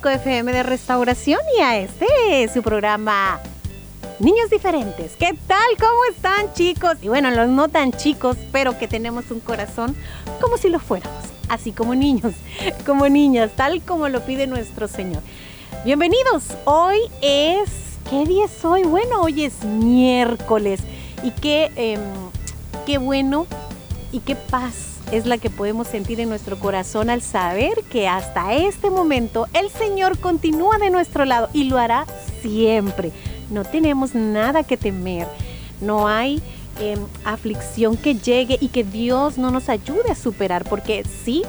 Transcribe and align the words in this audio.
100.5 0.00 0.14
FM 0.14 0.52
de 0.52 0.62
Restauración 0.62 1.40
y 1.56 1.60
a 1.60 1.76
este 1.76 2.48
su 2.52 2.62
programa 2.62 3.40
Niños 4.20 4.48
Diferentes. 4.48 5.16
¿Qué 5.18 5.36
tal? 5.46 5.58
¿Cómo 5.76 6.04
están 6.10 6.52
chicos? 6.54 6.98
Y 7.02 7.08
bueno, 7.08 7.32
los 7.32 7.48
no 7.48 7.68
tan 7.68 7.92
chicos, 7.92 8.36
pero 8.52 8.78
que 8.78 8.86
tenemos 8.86 9.30
un 9.32 9.40
corazón 9.40 9.96
como 10.40 10.56
si 10.56 10.68
lo 10.68 10.78
fuéramos, 10.78 11.24
así 11.48 11.72
como 11.72 11.96
niños, 11.96 12.34
como 12.86 13.08
niñas, 13.08 13.50
tal 13.56 13.82
como 13.82 14.08
lo 14.08 14.24
pide 14.24 14.46
nuestro 14.46 14.86
Señor. 14.86 15.22
Bienvenidos, 15.84 16.44
hoy 16.64 16.98
es, 17.20 17.68
¿qué 18.08 18.24
día 18.24 18.44
es 18.44 18.64
hoy? 18.64 18.84
Bueno, 18.84 19.22
hoy 19.22 19.44
es 19.44 19.64
miércoles 19.64 20.80
y 21.24 21.32
qué, 21.32 21.72
em, 21.74 22.00
qué 22.86 22.98
bueno 22.98 23.46
y 24.12 24.20
qué 24.20 24.36
paz 24.36 24.87
es 25.12 25.26
la 25.26 25.38
que 25.38 25.50
podemos 25.50 25.88
sentir 25.88 26.20
en 26.20 26.28
nuestro 26.28 26.58
corazón 26.58 27.10
al 27.10 27.22
saber 27.22 27.82
que 27.90 28.08
hasta 28.08 28.54
este 28.54 28.90
momento 28.90 29.46
el 29.54 29.70
Señor 29.70 30.18
continúa 30.18 30.78
de 30.78 30.90
nuestro 30.90 31.24
lado 31.24 31.48
y 31.52 31.64
lo 31.64 31.78
hará 31.78 32.06
siempre. 32.42 33.12
No 33.50 33.64
tenemos 33.64 34.14
nada 34.14 34.62
que 34.62 34.76
temer, 34.76 35.26
no 35.80 36.08
hay 36.08 36.42
em, 36.80 36.98
aflicción 37.24 37.96
que 37.96 38.14
llegue 38.14 38.58
y 38.60 38.68
que 38.68 38.84
Dios 38.84 39.38
no 39.38 39.50
nos 39.50 39.68
ayude 39.68 40.10
a 40.10 40.14
superar, 40.14 40.64
porque 40.64 41.04
sí. 41.24 41.42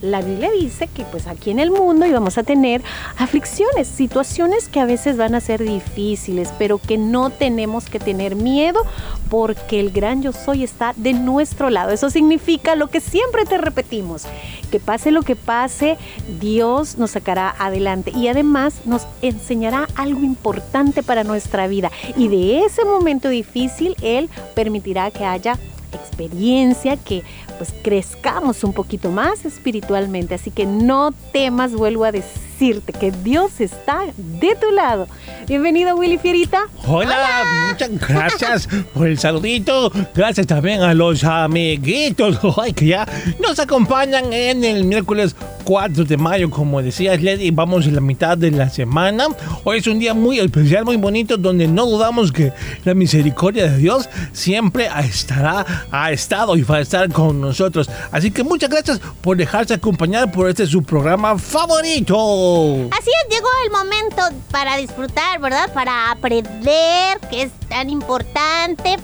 La 0.00 0.20
Biblia 0.22 0.50
dice 0.52 0.86
que 0.86 1.04
pues 1.04 1.26
aquí 1.26 1.50
en 1.50 1.58
el 1.58 1.72
mundo 1.72 2.06
íbamos 2.06 2.38
a 2.38 2.44
tener 2.44 2.82
aflicciones, 3.16 3.88
situaciones 3.88 4.68
que 4.68 4.78
a 4.78 4.84
veces 4.84 5.16
van 5.16 5.34
a 5.34 5.40
ser 5.40 5.64
difíciles, 5.64 6.52
pero 6.56 6.78
que 6.78 6.96
no 6.96 7.30
tenemos 7.30 7.86
que 7.86 7.98
tener 7.98 8.36
miedo 8.36 8.80
porque 9.28 9.80
el 9.80 9.90
gran 9.90 10.22
yo 10.22 10.32
soy 10.32 10.62
está 10.62 10.94
de 10.96 11.14
nuestro 11.14 11.68
lado. 11.68 11.90
Eso 11.90 12.10
significa 12.10 12.76
lo 12.76 12.88
que 12.88 13.00
siempre 13.00 13.44
te 13.44 13.58
repetimos, 13.58 14.24
que 14.70 14.78
pase 14.78 15.10
lo 15.10 15.22
que 15.22 15.34
pase, 15.34 15.96
Dios 16.40 16.96
nos 16.96 17.10
sacará 17.12 17.54
adelante 17.58 18.12
y 18.14 18.28
además 18.28 18.82
nos 18.84 19.06
enseñará 19.20 19.88
algo 19.96 20.20
importante 20.20 21.02
para 21.02 21.24
nuestra 21.24 21.66
vida. 21.66 21.90
Y 22.16 22.28
de 22.28 22.60
ese 22.60 22.84
momento 22.84 23.28
difícil, 23.28 23.96
Él 24.00 24.30
permitirá 24.54 25.10
que 25.10 25.24
haya 25.24 25.58
experiencia, 25.92 26.96
que 26.96 27.22
pues 27.58 27.74
crezcamos 27.82 28.64
un 28.64 28.72
poquito 28.72 29.10
más 29.10 29.44
espiritualmente. 29.44 30.34
Así 30.34 30.50
que 30.50 30.64
no 30.64 31.10
temas, 31.32 31.72
vuelvo 31.74 32.04
a 32.04 32.12
decirte 32.58 32.92
que 32.92 33.12
Dios 33.12 33.60
está 33.60 34.00
de 34.16 34.56
tu 34.56 34.72
lado. 34.72 35.06
Bienvenido 35.46 35.94
Willy 35.94 36.18
Fierita. 36.18 36.62
Hola, 36.86 37.44
muchas 37.70 37.90
gracias 38.08 38.68
por 38.92 39.06
el 39.06 39.16
saludito. 39.16 39.92
Gracias 40.12 40.46
también 40.48 40.82
a 40.82 40.92
los 40.92 41.22
amiguitos 41.22 42.38
que 42.74 42.86
ya 42.86 43.06
nos 43.40 43.60
acompañan 43.60 44.32
en 44.32 44.64
el 44.64 44.84
miércoles 44.84 45.36
4 45.62 46.04
de 46.04 46.16
mayo. 46.16 46.50
Como 46.50 46.82
decías, 46.82 47.22
Lady, 47.22 47.52
vamos 47.52 47.86
en 47.86 47.94
la 47.94 48.00
mitad 48.00 48.36
de 48.36 48.50
la 48.50 48.68
semana. 48.70 49.26
Hoy 49.62 49.78
es 49.78 49.86
un 49.86 50.00
día 50.00 50.12
muy 50.12 50.40
especial, 50.40 50.84
muy 50.84 50.96
bonito, 50.96 51.36
donde 51.36 51.68
no 51.68 51.86
dudamos 51.86 52.32
que 52.32 52.52
la 52.84 52.94
misericordia 52.94 53.70
de 53.70 53.78
Dios 53.78 54.08
siempre 54.32 54.88
estará, 55.04 55.64
ha 55.92 56.10
estado 56.10 56.56
y 56.56 56.62
va 56.62 56.76
a 56.76 56.80
estar 56.80 57.12
con 57.12 57.40
nosotros. 57.40 57.88
Así 58.10 58.32
que 58.32 58.42
muchas 58.42 58.68
gracias 58.70 59.00
por 59.20 59.36
dejarse 59.36 59.74
acompañar 59.74 60.32
por 60.32 60.48
este 60.48 60.66
su 60.66 60.82
programa 60.82 61.38
favorito. 61.38 62.47
Así 62.92 63.10
llegó 63.30 63.48
el 63.64 63.70
momento 63.70 64.22
para 64.50 64.76
disfrutar, 64.76 65.38
¿verdad? 65.40 65.72
Para 65.72 66.10
aprender, 66.10 67.18
que 67.30 67.42
es 67.42 67.52
tan 67.68 67.90
importante. 67.90 68.96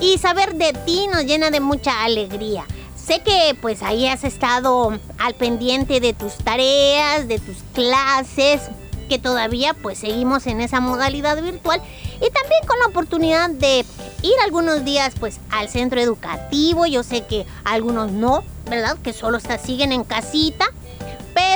Y 0.00 0.18
saber 0.18 0.54
de 0.56 0.72
ti 0.72 1.06
nos 1.12 1.24
llena 1.24 1.50
de 1.50 1.60
mucha 1.60 2.02
alegría. 2.04 2.64
Sé 2.96 3.20
que 3.22 3.56
pues 3.60 3.82
ahí 3.82 4.06
has 4.06 4.24
estado 4.24 4.98
al 5.18 5.34
pendiente 5.34 6.00
de 6.00 6.12
tus 6.12 6.34
tareas, 6.34 7.26
de 7.28 7.38
tus 7.38 7.56
clases, 7.72 8.62
que 9.08 9.18
todavía 9.18 9.72
pues 9.74 9.98
seguimos 9.98 10.46
en 10.46 10.60
esa 10.60 10.80
modalidad 10.80 11.40
virtual 11.40 11.80
y 12.16 12.28
también 12.30 12.60
con 12.66 12.78
la 12.80 12.86
oportunidad 12.88 13.48
de 13.50 13.86
ir 14.22 14.34
algunos 14.44 14.84
días 14.84 15.14
pues 15.18 15.38
al 15.50 15.68
centro 15.70 16.00
educativo. 16.00 16.84
Yo 16.86 17.02
sé 17.02 17.24
que 17.24 17.46
algunos 17.64 18.10
no, 18.12 18.42
¿verdad? 18.68 18.98
Que 19.02 19.12
solo 19.14 19.38
está- 19.38 19.56
siguen 19.58 19.92
en 19.92 20.04
casita. 20.04 20.66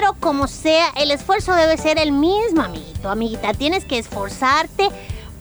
Pero 0.02 0.14
como 0.18 0.48
sea, 0.48 0.88
el 0.96 1.12
esfuerzo 1.12 1.54
debe 1.54 1.76
ser 1.76 1.96
el 1.96 2.10
mismo, 2.10 2.60
amiguito, 2.60 3.08
amiguita. 3.08 3.54
Tienes 3.54 3.84
que 3.84 3.98
esforzarte 3.98 4.88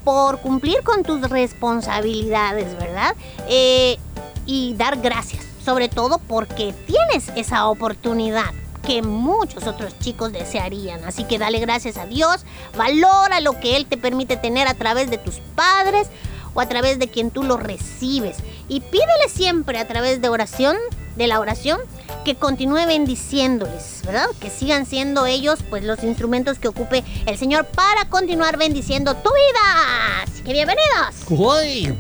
por 0.03 0.39
cumplir 0.39 0.83
con 0.83 1.01
tus 1.01 1.27
responsabilidades, 1.31 2.77
¿verdad? 2.77 3.15
Eh, 3.49 3.97
y 4.45 4.75
dar 4.75 5.01
gracias, 5.01 5.47
sobre 5.65 5.89
todo 5.89 6.19
porque 6.19 6.75
tienes 6.85 7.29
esa 7.35 7.69
oportunidad 7.69 8.53
que 8.85 9.01
muchos 9.01 9.65
otros 9.65 9.97
chicos 9.97 10.31
desearían. 10.31 11.03
Así 11.05 11.23
que 11.23 11.39
dale 11.39 11.57
gracias 11.57 11.97
a 11.97 12.05
Dios, 12.05 12.45
valora 12.77 13.39
lo 13.39 13.59
que 13.59 13.77
Él 13.77 13.87
te 13.87 13.97
permite 13.97 14.37
tener 14.37 14.67
a 14.67 14.75
través 14.75 15.09
de 15.09 15.17
tus 15.17 15.39
padres 15.55 16.07
o 16.53 16.61
a 16.61 16.69
través 16.69 16.99
de 16.99 17.07
quien 17.07 17.31
tú 17.31 17.41
lo 17.41 17.57
recibes. 17.57 18.37
Y 18.67 18.81
pídele 18.81 19.27
siempre 19.27 19.79
a 19.79 19.87
través 19.87 20.21
de 20.21 20.29
oración, 20.29 20.77
de 21.15 21.27
la 21.27 21.39
oración, 21.39 21.79
que 22.25 22.35
continúe 22.35 22.85
bendiciéndoles, 22.87 24.01
¿verdad? 24.05 24.27
Que 24.39 24.49
sigan 24.49 24.85
siendo 24.85 25.25
ellos 25.25 25.59
pues 25.69 25.83
los 25.83 26.03
instrumentos 26.03 26.59
que 26.59 26.67
ocupe 26.67 27.03
el 27.25 27.37
Señor 27.37 27.65
para 27.65 28.09
continuar 28.09 28.57
bendiciendo 28.57 29.15
tu 29.15 29.29
vida. 29.29 30.23
Así 30.23 30.43
que 30.43 30.53
bienvenidos. 30.53 31.25
Uy, 31.29 31.95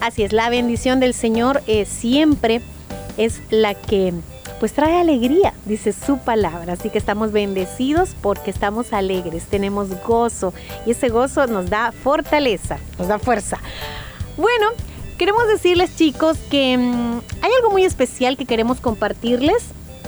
Así 0.00 0.22
es, 0.22 0.32
la 0.32 0.48
bendición 0.48 0.98
del 0.98 1.12
Señor 1.12 1.62
eh, 1.66 1.84
siempre 1.84 2.62
es 3.18 3.40
la 3.50 3.74
que 3.74 4.14
pues 4.58 4.72
trae 4.72 4.98
alegría, 4.98 5.54
dice 5.66 5.92
su 5.92 6.18
palabra. 6.18 6.74
Así 6.74 6.90
que 6.90 6.98
estamos 6.98 7.32
bendecidos 7.32 8.10
porque 8.20 8.50
estamos 8.50 8.92
alegres, 8.92 9.44
tenemos 9.44 9.88
gozo 10.06 10.54
y 10.86 10.92
ese 10.92 11.08
gozo 11.08 11.46
nos 11.46 11.68
da 11.68 11.92
fortaleza, 11.92 12.78
nos 12.98 13.08
da 13.08 13.18
fuerza. 13.18 13.58
Bueno, 14.36 14.68
queremos 15.20 15.46
decirles 15.48 15.94
chicos 15.96 16.38
que 16.50 16.78
mm, 16.78 17.20
hay 17.42 17.50
algo 17.58 17.70
muy 17.70 17.84
especial 17.84 18.38
que 18.38 18.46
queremos 18.46 18.80
compartirles, 18.80 19.64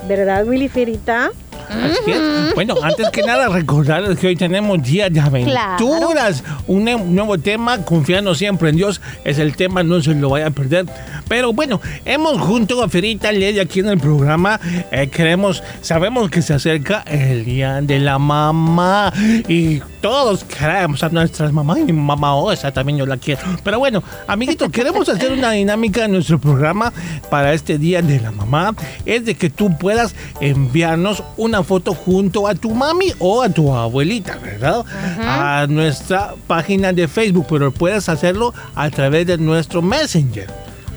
¿verdad 0.09 0.49
Willy 0.49 0.71
Ferita? 0.71 1.33
Así 1.69 2.11
es. 2.11 2.55
Bueno, 2.55 2.75
antes 2.83 3.09
que 3.11 3.23
nada, 3.23 3.49
recordarles 3.49 4.19
que 4.19 4.27
hoy 4.29 4.37
tenemos 4.37 4.83
días 4.83 5.13
de 5.13 5.21
aventuras. 5.21 6.43
Un, 6.67 6.85
ne- 6.85 6.95
un 6.95 7.15
nuevo 7.15 7.39
tema, 7.39 7.85
confiando 7.85 8.35
siempre 8.35 8.71
en 8.71 8.77
Dios, 8.77 9.01
es 9.25 9.39
el 9.39 9.57
tema, 9.57 9.83
no 9.83 10.01
se 10.03 10.15
lo 10.15 10.31
vaya 10.31 10.49
a 10.49 10.51
perder. 10.51 10.87
Pero 11.29 11.53
bueno, 11.53 11.81
hemos 12.05 12.41
junto 12.41 12.83
a 12.83 12.89
Ferita 12.89 13.33
Lady 13.33 13.59
aquí 13.59 13.81
en 13.81 13.89
el 13.89 13.99
programa, 13.99 14.61
eh, 14.91 15.09
queremos, 15.09 15.63
sabemos 15.81 16.31
que 16.31 16.43
se 16.43 16.55
acerca 16.55 17.03
el 17.07 17.45
día 17.45 17.81
de 17.81 17.99
la 17.99 18.19
mamá 18.19 19.13
y 19.49 19.81
todos 20.03 20.45
queremos 20.45 21.03
a 21.05 21.09
nuestras 21.09 21.53
mamás 21.53 21.79
y 21.79 21.85
mi 21.85 21.93
mamá 21.93 22.35
Osa 22.35 22.73
también 22.73 22.99
yo 22.99 23.07
la 23.07 23.17
quiero. 23.17 23.41
Pero 23.63 23.79
bueno, 23.79 24.03
amiguitos, 24.27 24.69
queremos 24.71 25.09
hacer 25.09 25.33
una 25.33 25.53
dinámica 25.53 26.05
en 26.05 26.13
nuestro 26.13 26.39
programa 26.39 26.93
para 27.31 27.53
este 27.55 27.79
día 27.79 28.03
de 28.03 28.21
la 28.21 28.31
mamá. 28.33 28.75
Es 29.07 29.25
de 29.25 29.35
que 29.37 29.49
tú 29.49 29.77
puedas 29.79 30.15
enviarnos 30.41 31.23
una 31.53 31.63
foto 31.63 31.93
junto 31.93 32.49
a 32.49 32.55
tu 32.55 32.71
mami 32.71 33.13
o 33.19 33.43
a 33.43 33.51
tu 33.51 33.75
abuelita, 33.75 34.37
¿verdad? 34.37 34.87
A 35.21 35.67
nuestra 35.69 36.35
página 36.47 36.95
de 36.95 37.07
Facebook, 37.07 37.45
pero 37.47 37.71
puedes 37.71 38.09
hacerlo 38.09 38.55
a 38.75 38.89
través 38.89 39.27
de 39.27 39.37
nuestro 39.37 39.83
Messenger. 39.83 40.51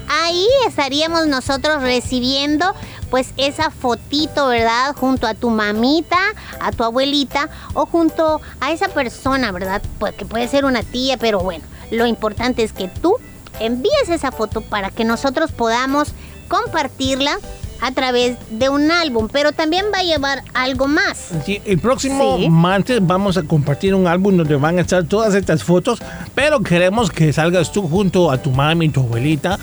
Ahí 0.07 0.47
estaríamos 0.65 1.27
nosotros 1.27 1.81
recibiendo 1.81 2.73
pues 3.09 3.33
esa 3.35 3.69
fotito, 3.69 4.47
¿verdad? 4.47 4.95
Junto 4.95 5.27
a 5.27 5.33
tu 5.33 5.49
mamita, 5.49 6.19
a 6.61 6.71
tu 6.71 6.85
abuelita 6.85 7.49
o 7.73 7.85
junto 7.85 8.39
a 8.61 8.71
esa 8.71 8.87
persona, 8.87 9.51
¿verdad? 9.51 9.81
Pues 9.99 10.13
que 10.15 10.25
puede 10.25 10.47
ser 10.47 10.63
una 10.63 10.83
tía, 10.83 11.17
pero 11.17 11.39
bueno, 11.39 11.65
lo 11.91 12.07
importante 12.07 12.63
es 12.63 12.71
que 12.71 12.87
tú 12.87 13.17
envíes 13.59 14.07
esa 14.07 14.31
foto 14.31 14.61
para 14.61 14.89
que 14.89 15.03
nosotros 15.03 15.51
podamos 15.51 16.13
compartirla 16.47 17.39
a 17.81 17.91
través 17.91 18.37
de 18.49 18.69
un 18.69 18.91
álbum, 18.91 19.27
pero 19.31 19.51
también 19.51 19.85
va 19.93 19.99
a 19.99 20.03
llevar 20.03 20.43
algo 20.53 20.87
más. 20.87 21.31
Sí, 21.45 21.61
el 21.65 21.79
próximo 21.79 22.37
Sí. 22.37 22.49
martes 22.49 22.99
vamos 23.05 23.37
a 23.37 23.43
compartir 23.43 23.93
un 23.95 24.07
álbum 24.07 24.37
donde 24.37 24.55
van 24.55 24.77
a 24.77 24.81
estar 24.81 25.03
todas 25.03 25.35
estas 25.35 25.63
fotos, 25.63 25.99
pero 26.33 26.61
queremos 26.61 27.11
que 27.11 27.31
salgas 27.33 27.71
tú 27.71 27.87
junto 27.87 28.31
a 28.31 28.37
tu 28.37 28.51
mami 28.51 28.85
y 28.85 28.89
tu 28.89 29.01
abuelita, 29.01 29.59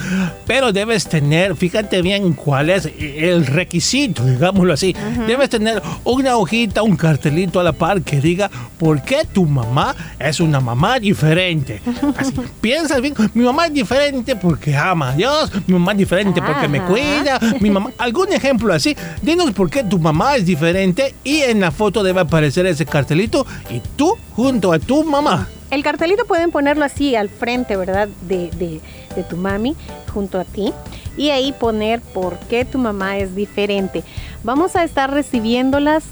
pero 0.47 0.73
debes 0.73 1.06
tener, 1.09 1.56
fíjate 1.56 2.03
bien 2.03 2.32
cuál 2.35 2.70
es 2.70 2.88
el 2.99 3.47
requisito, 3.47 4.25
digámoslo 4.25 4.73
así, 4.73 4.94
debes 5.26 5.50
tener 5.50 5.82
una 6.05 6.37
hojita, 6.37 6.82
un 6.82 6.97
cartelito 6.97 7.61
a 7.61 7.62
la 7.65 7.73
par 7.73 8.03
que 8.03 8.20
diga 8.20 8.50
por 8.79 9.03
qué 9.03 9.25
tu 9.32 9.44
mamá 9.44 9.94
es 10.19 10.41
una 10.41 10.61
mamá 10.61 10.99
diferente. 10.99 11.81
Así, 12.17 12.32
piensas 12.61 13.00
bien, 13.00 13.15
mi 13.35 13.44
mamá 13.44 13.67
es 13.67 13.75
diferente 13.75 14.37
porque 14.37 14.76
ama 14.76 15.11
a 15.11 15.17
Dios, 15.17 15.50
mi 15.67 15.75
mamá 15.75 15.93
es 15.93 15.99
diferente 15.99 16.41
porque 16.43 16.69
me 16.69 16.81
cuida, 16.82 17.38
mi 17.61 17.70
mamá, 17.70 17.91
algún 18.02 18.32
ejemplo 18.32 18.72
así. 18.75 18.96
Dinos 19.22 19.52
por 19.52 19.70
qué 19.70 19.84
tu 19.84 19.99
mamá 19.99 20.37
es 20.37 20.44
diferente 20.46 21.14
y 21.25 21.38
en 21.40 21.60
la 21.60 21.70
foto 21.70 22.02
debe 22.02 22.20
aparecer 22.20 22.66
ese 22.66 22.84
cartelito 22.87 23.46
y 23.70 23.81
tú 23.96 24.16
junto 24.34 24.72
a 24.72 24.78
tu 24.78 25.04
mamá. 25.04 25.49
El 25.70 25.82
cartelito 25.82 26.26
pueden 26.26 26.50
ponerlo 26.50 26.84
así 26.84 27.16
al 27.16 27.28
frente, 27.31 27.76
¿verdad? 27.76 28.08
De, 28.28 28.50
de- 28.58 28.81
de 29.16 29.22
tu 29.25 29.37
mami 29.37 29.75
junto 30.12 30.38
a 30.40 30.44
ti. 30.44 30.72
Y 31.19 31.31
ahí 31.31 31.52
poner 31.52 32.00
por 32.00 32.38
qué 32.38 32.64
tu 32.64 32.78
mamá 32.78 33.19
es 33.19 33.34
diferente. 33.34 34.02
Vamos 34.44 34.75
a 34.76 34.84
estar 34.84 35.10
recibiéndolas. 35.10 36.05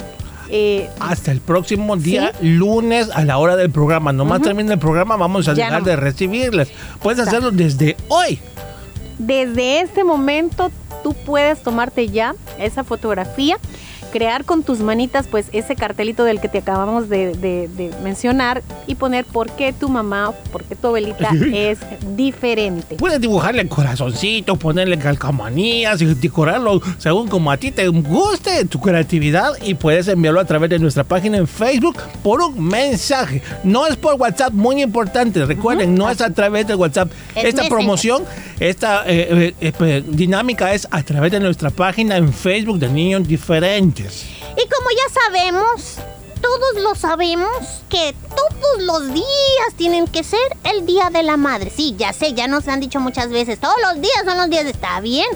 eh, 0.51 0.89
Hasta 0.99 1.31
el 1.33 1.41
próximo 1.41 1.97
día, 1.97 2.33
lunes, 2.43 3.09
a 3.15 3.25
la 3.25 3.39
hora 3.39 3.57
del 3.57 3.71
programa. 3.71 4.13
Nomás 4.13 4.43
termina 4.43 4.73
el 4.75 4.79
programa, 4.79 5.17
vamos 5.17 5.49
a 5.49 5.55
Ya 5.55 5.65
dejar 5.67 5.81
no. 5.81 5.87
de 5.89 5.97
recibirlas. 5.97 6.69
Puedes 7.03 7.19
Exacto. 7.21 7.47
hacerlo 7.47 7.51
desde 7.65 7.97
hoy. 8.09 8.39
Desde 9.21 9.81
este 9.81 10.05
momento 10.05 10.71
tú 11.03 11.15
puedes 11.25 11.63
tomarte 11.63 12.09
ya 12.09 12.35
esa 12.59 12.85
fotografía, 12.85 13.57
crear 14.13 14.45
con 14.45 14.65
tus 14.65 14.81
manitas 14.81 15.29
pues 15.29 15.47
ese 15.53 15.77
cartelito 15.77 16.25
del 16.25 16.41
que 16.41 16.49
te 16.49 16.59
acabamos 16.59 17.09
de, 17.09 17.33
de- 17.35 17.69
de 17.69 17.91
mencionar 18.03 18.61
y 18.89 18.97
poner 18.97 19.25
por 19.25 19.51
qué 19.53 19.73
tu 19.73 19.89
mamá, 19.89 20.33
por 20.51 20.65
qué 20.65 20.75
tu 20.75 20.89
abuelita 20.89 21.31
es 21.55 21.79
diferente. 22.17 22.97
Puedes 22.97 23.21
dibujarle 23.21 23.69
corazoncitos, 23.69 24.59
ponerle 24.59 24.99
calcamonías 24.99 26.03
y 26.03 26.07
decorarlo 26.07 26.81
según 26.99 27.29
como 27.29 27.53
a 27.53 27.57
ti 27.57 27.71
te 27.71 27.87
guste 27.87 28.65
tu 28.65 28.81
creatividad 28.81 29.53
y 29.63 29.75
puedes 29.75 30.09
enviarlo 30.09 30.41
a 30.41 30.45
través 30.45 30.71
de 30.71 30.81
nuestra 30.81 31.05
página 31.05 31.39
en 31.39 31.47
Facebook 31.47 31.97
por 32.25 32.41
un 32.43 32.63
mensaje. 32.67 33.43
No 33.63 33.87
es 33.87 33.95
por 33.97 34.15
WhatsApp, 34.17 34.53
muy 34.53 34.83
importante. 34.83 35.45
Recuerden, 35.47 35.95
no 35.95 36.11
es 36.11 36.21
a 36.21 36.31
través 36.31 36.67
de 36.67 36.75
WhatsApp. 36.75 37.11
Es 37.37 37.45
esta 37.45 37.69
promoción, 37.69 38.25
esta 38.61 39.05
eh, 39.07 39.55
eh, 39.59 39.73
eh, 39.81 40.05
dinámica 40.07 40.75
es 40.75 40.87
a 40.91 41.03
través 41.03 41.33
de 41.33 41.41
nuestra 41.41 41.71
página 41.71 42.19
en 42.19 42.31
Facebook 42.31 42.79
de 42.79 42.91
Niños 42.91 43.27
Diferentes. 43.27 44.27
Y 44.53 44.69
como 44.69 44.91
ya 44.91 45.21
sabemos, 45.25 45.97
todos 46.43 46.83
lo 46.83 46.95
sabemos, 46.95 47.49
que 47.89 48.15
todos 48.29 48.83
los 48.83 49.15
días 49.15 49.75
tienen 49.77 50.07
que 50.07 50.23
ser 50.23 50.39
el 50.65 50.85
Día 50.85 51.09
de 51.09 51.23
la 51.23 51.39
Madre. 51.39 51.73
Sí, 51.75 51.95
ya 51.97 52.13
sé, 52.13 52.35
ya 52.35 52.49
nos 52.49 52.69
han 52.69 52.81
dicho 52.81 53.01
muchas 53.01 53.31
veces, 53.31 53.59
todos 53.59 53.77
los 53.83 54.03
días 54.03 54.25
son 54.27 54.37
los 54.37 54.51
días, 54.51 54.67
está 54.67 55.01
bien. 55.01 55.29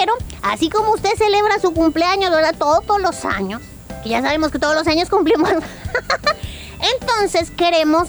Pero, 0.00 0.14
así 0.42 0.70
como 0.70 0.92
usted 0.92 1.10
celebra 1.16 1.60
su 1.60 1.72
cumpleaños, 1.72 2.32
¿verdad? 2.32 2.56
Todos 2.58 3.00
los 3.00 3.24
años, 3.24 3.62
que 4.02 4.08
ya 4.08 4.22
sabemos 4.22 4.50
que 4.50 4.58
todos 4.58 4.74
los 4.74 4.88
años 4.88 5.08
cumplimos. 5.08 5.50
Entonces 7.00 7.52
queremos, 7.52 8.08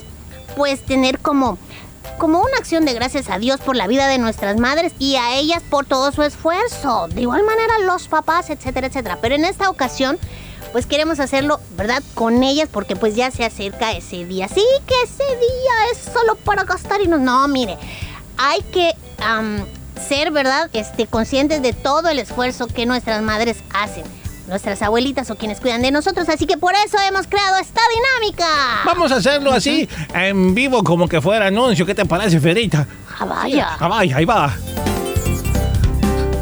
pues, 0.57 0.81
tener 0.81 1.19
como 1.19 1.59
como 2.17 2.39
una 2.39 2.57
acción 2.57 2.85
de 2.85 2.93
gracias 2.93 3.29
a 3.29 3.39
Dios 3.39 3.59
por 3.59 3.75
la 3.75 3.87
vida 3.87 4.07
de 4.07 4.17
nuestras 4.17 4.57
madres 4.57 4.93
y 4.99 5.15
a 5.15 5.35
ellas 5.35 5.63
por 5.69 5.85
todo 5.85 6.11
su 6.11 6.23
esfuerzo. 6.23 7.07
De 7.07 7.21
igual 7.21 7.43
manera 7.43 7.79
los 7.79 8.07
papás, 8.07 8.49
etcétera, 8.49 8.87
etcétera. 8.87 9.17
Pero 9.21 9.35
en 9.35 9.45
esta 9.45 9.69
ocasión, 9.69 10.19
pues 10.71 10.85
queremos 10.85 11.19
hacerlo, 11.19 11.59
¿verdad? 11.75 12.03
Con 12.13 12.43
ellas 12.43 12.69
porque 12.71 12.95
pues 12.95 13.15
ya 13.15 13.31
se 13.31 13.43
acerca 13.43 13.91
ese 13.91 14.25
día. 14.25 14.47
Sí, 14.47 14.63
que 14.85 14.95
ese 15.03 15.23
día 15.23 15.91
es 15.91 15.97
solo 16.13 16.35
para 16.35 16.63
gastar 16.63 17.01
y 17.01 17.07
no, 17.07 17.17
no, 17.17 17.47
mire, 17.47 17.77
hay 18.37 18.61
que 18.71 18.95
ser, 20.07 20.31
¿verdad? 20.31 20.69
Este, 20.73 21.07
conscientes 21.07 21.61
de 21.61 21.73
todo 21.73 22.09
el 22.09 22.19
esfuerzo 22.19 22.67
que 22.67 22.85
nuestras 22.85 23.21
madres 23.21 23.57
hacen. 23.73 24.20
Nuestras 24.47 24.81
abuelitas 24.81 25.29
o 25.29 25.35
quienes 25.35 25.59
cuidan 25.59 25.81
de 25.81 25.91
nosotros, 25.91 26.27
así 26.27 26.45
que 26.45 26.57
por 26.57 26.73
eso 26.85 26.97
hemos 27.07 27.27
creado 27.27 27.57
esta 27.57 27.81
dinámica. 27.95 28.45
Vamos 28.85 29.11
a 29.11 29.15
hacerlo 29.15 29.51
así, 29.51 29.87
en 30.13 30.53
vivo, 30.53 30.83
como 30.83 31.07
que 31.07 31.21
fuera 31.21 31.47
anuncio. 31.47 31.85
¿Qué 31.85 31.95
te 31.95 32.05
parece, 32.05 32.39
Ferita? 32.39 32.87
Ah, 33.19 33.25
vaya. 33.25 33.77
Ah, 33.79 33.87
vaya, 33.87 34.17
ahí 34.17 34.25
va. 34.25 34.53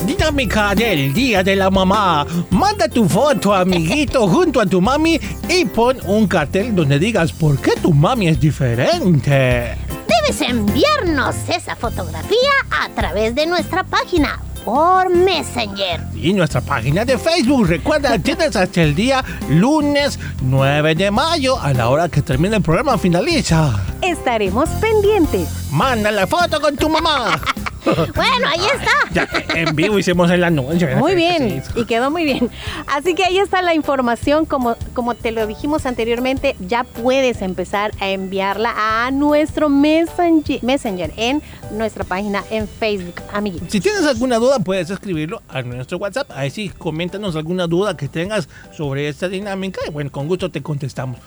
Dinámica 0.06 0.74
del 0.74 1.14
Día 1.14 1.44
de 1.44 1.56
la 1.56 1.70
Mamá. 1.70 2.26
Manda 2.50 2.88
tu 2.88 3.08
foto, 3.08 3.54
amiguito, 3.54 4.28
junto 4.30 4.60
a 4.60 4.66
tu 4.66 4.82
mami 4.82 5.20
y 5.48 5.66
pon 5.66 5.98
un 6.06 6.28
cartel 6.28 6.76
donde 6.76 6.98
digas 6.98 7.32
por 7.32 7.60
qué 7.60 7.74
tu 7.82 7.94
mami 7.94 8.28
es 8.28 8.40
diferente. 8.40 9.78
Debes 10.08 10.42
enviarnos 10.42 11.36
esa 11.48 11.76
fotografía 11.76 12.50
a 12.72 12.90
través 12.90 13.36
de 13.36 13.46
nuestra 13.46 13.84
página 13.84 14.40
por 14.70 15.10
Messenger. 15.10 16.00
Y 16.16 16.32
nuestra 16.32 16.62
página 16.62 17.04
de 17.04 17.18
Facebook. 17.18 17.66
Recuerda, 17.68 18.20
tienes 18.24 18.56
hasta 18.56 18.84
el 18.84 18.94
día 18.94 19.26
lunes 19.50 20.20
9 20.44 20.94
de 20.94 21.10
mayo, 21.10 21.60
a 21.60 21.74
la 21.74 21.90
hora 21.90 22.08
que 22.08 22.22
termine 22.22 22.58
el 22.58 22.62
programa, 22.62 22.96
finaliza. 23.00 23.84
Estaremos 24.04 24.70
pendientes. 24.80 25.50
Manda 25.72 26.12
la 26.12 26.28
foto 26.28 26.62
con 26.62 26.76
tu 26.76 26.88
mamá. 26.88 27.42
Bueno, 28.16 28.48
ahí 28.48 28.60
está. 28.60 28.92
Ya 29.12 29.28
que 29.28 29.60
en 29.60 29.76
vivo 29.76 29.98
hicimos 29.98 30.30
el 30.32 30.44
anuncio. 30.44 30.88
Muy 30.98 31.16
bien, 31.16 31.64
y 31.76 31.86
quedó 31.86 32.12
muy 32.12 32.24
bien. 32.24 32.50
Así 32.88 33.16
que 33.16 33.24
ahí 33.24 33.40
está 33.40 33.62
la 33.62 33.74
información, 33.74 34.46
como, 34.46 34.76
como 34.94 35.16
te 35.16 35.32
lo 35.32 35.46
dijimos 35.48 35.86
anteriormente, 35.86 36.56
ya 36.60 36.84
puedes 36.84 37.42
empezar 37.42 37.92
a 38.00 38.10
enviarla 38.10 38.74
a 38.76 39.12
nuestro 39.12 39.70
Messenger, 39.70 40.64
Messenger 40.64 41.12
en 41.18 41.42
nuestra 41.72 42.04
página 42.04 42.44
en 42.50 42.68
Facebook, 42.68 43.22
amiguitos. 43.34 43.70
Si 43.72 43.80
tienes 43.80 44.04
alguna 44.04 44.38
duda, 44.38 44.60
puedes 44.60 44.90
escribirlo 44.90 45.42
a 45.48 45.62
nuestro 45.62 45.98
WhatsApp. 45.98 46.30
Ahí 46.36 46.50
sí, 46.50 46.70
coméntanos 46.70 47.36
alguna 47.36 47.68
duda 47.68 47.96
que 47.96 48.08
tengas 48.08 48.50
sobre 48.76 49.08
esta 49.08 49.30
dinámica 49.30 49.82
y 49.88 49.92
bueno, 49.92 50.12
con 50.12 50.28
gusto 50.28 50.50
te 50.50 50.62
contestamos. 50.62 51.20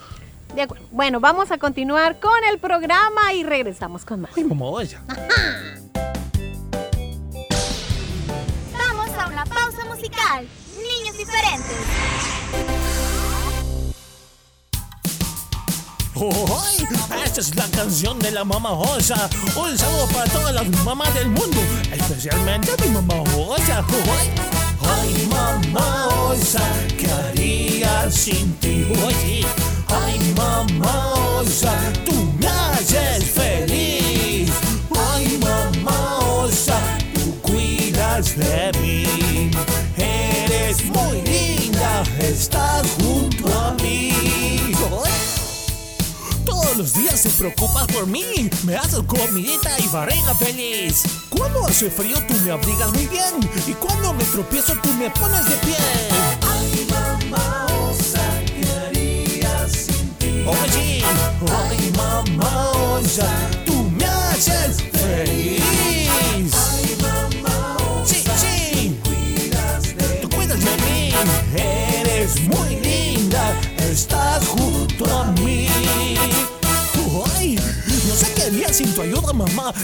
De 0.55 0.61
acuerdo. 0.61 0.85
Bueno, 0.91 1.19
vamos 1.19 1.51
a 1.51 1.57
continuar 1.57 2.19
con 2.19 2.43
el 2.51 2.59
programa 2.59 3.33
y 3.33 3.43
regresamos 3.43 4.05
con 4.05 4.21
más. 4.21 4.31
Ay, 4.37 4.43
mamá, 4.43 4.65
¡Ay! 16.31 16.87
Esta 17.25 17.41
es 17.41 17.55
la 17.55 17.67
canción 17.67 18.19
de 18.19 18.31
la 18.31 18.43
mamá 18.43 18.71
Osa. 18.71 19.29
Un 19.55 19.77
saludo 19.77 20.07
para 20.07 20.31
todas 20.31 20.53
las 20.53 20.67
mamás 20.85 21.13
del 21.13 21.27
mundo, 21.29 21.59
especialmente 21.91 22.71
mi 22.83 22.91
mamá 22.91 23.15
Osa. 23.35 23.83
¡Ay! 24.19 24.53
Ay, 24.85 25.27
mamá 25.29 26.07
osa, 26.29 26.61
¿qué 26.97 27.07
haría 27.09 28.09
sin 28.11 28.53
ti? 28.55 28.85
Oye, 29.05 29.45
ay, 29.87 30.19
mamá 30.35 31.13
osa, 31.39 31.73
tú 32.05 32.13
me 32.39 32.47
haces 32.47 33.25
feliz. 33.25 34.51
Ay, 35.13 35.39
mamá 35.41 36.19
osa, 36.19 36.79
tú 37.13 37.41
cuidas 37.41 38.37
de 38.37 38.71
mí. 38.81 39.51
Eres 39.97 40.85
muy 40.85 41.21
linda, 41.21 42.03
estás 42.19 42.87
junto 42.99 43.47
a 43.59 43.73
mí. 43.81 44.12
Todos 46.73 46.91
los 46.91 47.03
días 47.03 47.21
te 47.21 47.29
preocupas 47.29 47.85
por 47.85 48.07
mí, 48.07 48.49
me 48.63 48.75
haces 48.75 49.01
comidita 49.05 49.69
y 49.79 49.87
barriga 49.89 50.33
feliz. 50.33 51.03
Cuando 51.29 51.63
hace 51.67 51.91
frío 51.91 52.17
tú 52.27 52.33
me 52.43 52.49
abrigas 52.49 52.91
muy 52.93 53.05
bien. 53.05 53.47
Y 53.67 53.73
cuando 53.73 54.11
me 54.11 54.23
tropiezo 54.23 54.73
tú 54.81 54.89
me 54.93 55.11
pones 55.11 55.47
de 55.49 55.55
pie. 55.57 55.75
Ay 56.41 56.87
mamá 56.89 57.67
osa, 57.87 58.23
¿qué 58.47 58.65
haría 58.87 59.69
sin 59.69 60.09
ti? 60.15 60.43
Oye, 60.47 61.03
ay 61.69 61.93
mamá 61.95 62.71
osa, 62.71 63.29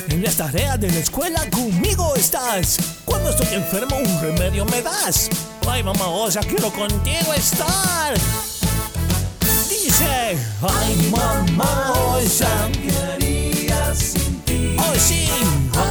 En 0.09 0.23
las 0.23 0.35
tareas 0.35 0.79
de 0.79 0.91
la 0.91 0.97
escuela 0.99 1.49
conmigo 1.49 2.13
estás. 2.15 2.77
Cuando 3.05 3.29
estoy 3.29 3.47
enfermo, 3.53 3.95
un 3.97 4.21
remedio 4.21 4.65
me 4.65 4.81
das. 4.81 5.29
Ay, 5.67 5.83
mamá, 5.83 6.07
osa, 6.07 6.41
quiero 6.41 6.69
contigo 6.71 7.33
estar. 7.33 8.13
Dice, 9.69 10.37
ay, 10.61 11.11
mamá, 11.11 11.93
¿qué 12.73 12.91
haría 13.13 13.95
sin 13.95 14.41
ti? 14.41 14.75
Oh, 14.77 14.99
sí, 14.99 15.29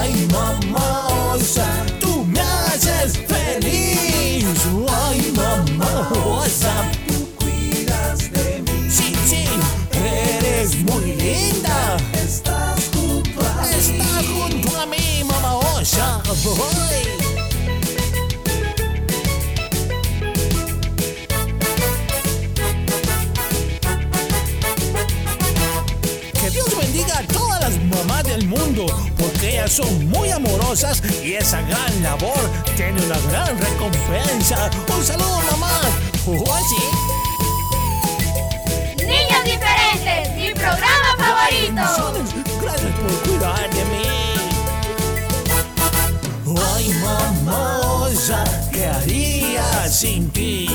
ay, 0.00 0.28
mamá, 0.32 1.32
osa, 1.32 1.66
tú 1.98 2.24
me 2.24 2.40
haces 2.40 3.18
feliz. 3.26 4.44
Ay, 5.06 5.32
mamá, 5.34 6.10
tú 6.12 6.42
Que 26.40 26.50
Dios 26.50 26.74
bendiga 26.78 27.18
a 27.18 27.22
todas 27.24 27.60
las 27.60 27.84
mamás 27.84 28.24
del 28.24 28.46
mundo, 28.46 28.86
porque 29.18 29.50
ellas 29.50 29.72
son 29.72 30.08
muy 30.08 30.30
amorosas 30.30 31.02
y 31.22 31.34
esa 31.34 31.60
gran 31.62 32.02
labor 32.02 32.38
tiene 32.76 33.04
una 33.04 33.18
gran 33.30 33.58
recompensa. 33.58 34.70
Un 34.96 35.04
saludo, 35.04 35.42
mamá. 35.50 35.80
Oh, 36.26 36.58
sí. 36.68 36.76
Niños 39.04 39.44
diferentes, 39.44 40.34
mi 40.34 40.54
programa 40.54 41.14
favorito. 41.18 42.32
Gracias 42.62 42.92
por 43.00 43.12
cuidar 43.22 43.68
de 43.70 43.84
mí. 43.84 44.37
Ay, 46.56 46.94
mamá 47.02 47.80
osa, 47.80 48.44
¿qué 48.72 48.86
haría 48.86 49.88
sin 49.88 50.30
ti? 50.30 50.66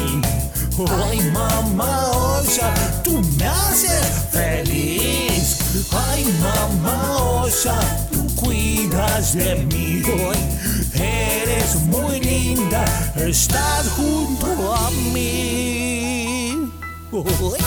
Ay, 1.01 1.20
mamá 1.32 2.12
osa, 2.12 2.74
tú 3.03 3.22
me 3.38 3.46
haces 3.48 4.27
feliz. 4.32 5.60
Ay, 5.92 6.25
mamá 6.42 7.18
osa, 7.42 7.80
tú 8.12 8.27
cuidas 8.36 9.34
de 9.34 9.56
mí. 9.65 10.03
Ay, 10.32 11.42
eres 11.42 11.75
muy 11.88 12.20
linda, 12.20 12.86
estás 13.15 13.89
junto 13.96 14.75
a 14.75 14.92
mí. 14.92 16.70
Ay, 17.12 17.65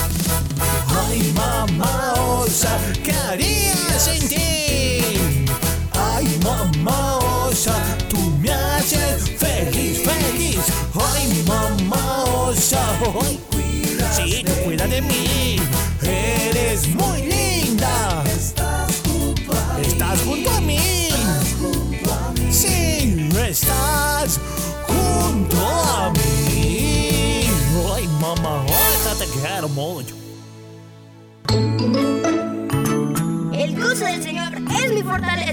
Ay, 0.87 1.33
mamá 1.35 2.13
osa, 2.39 2.77
¿qué 3.03 3.13
haría 3.13 3.99
sin 3.99 4.27
tú 8.09 8.17
me 8.41 8.51
haces 8.51 9.29
feliz, 9.37 10.01
feliz. 10.03 10.59
Ay, 10.93 11.43
mamá 11.47 12.25
osa, 12.25 12.81
ay, 13.21 13.39
sí, 14.11 14.43
tú 14.43 14.51
cuida 14.65 14.85
de 14.85 15.01
mí. 15.01 15.55
Eres 16.01 16.89
muy 16.89 17.21
linda. 17.21 18.21
Estás 18.25 19.01
junto 19.07 19.53
a 19.53 19.77
mí. 19.77 19.87
Estás 19.87 20.21
junto 20.23 20.49
a 20.49 20.61
mí. 20.61 21.06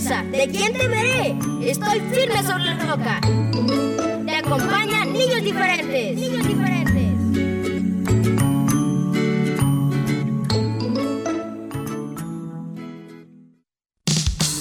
¿De 0.05 0.49
quién 0.49 0.75
temeré? 0.75 1.35
Estoy 1.63 1.99
firme 2.13 2.43
sobre 2.43 2.65
la 2.65 2.95
roca. 2.95 3.21
Te 4.27 4.37
acompañan 4.37 5.11
niños 5.15 5.43
diferentes. 5.43 6.17
Niños 6.17 6.47
diferentes. 6.47 7.15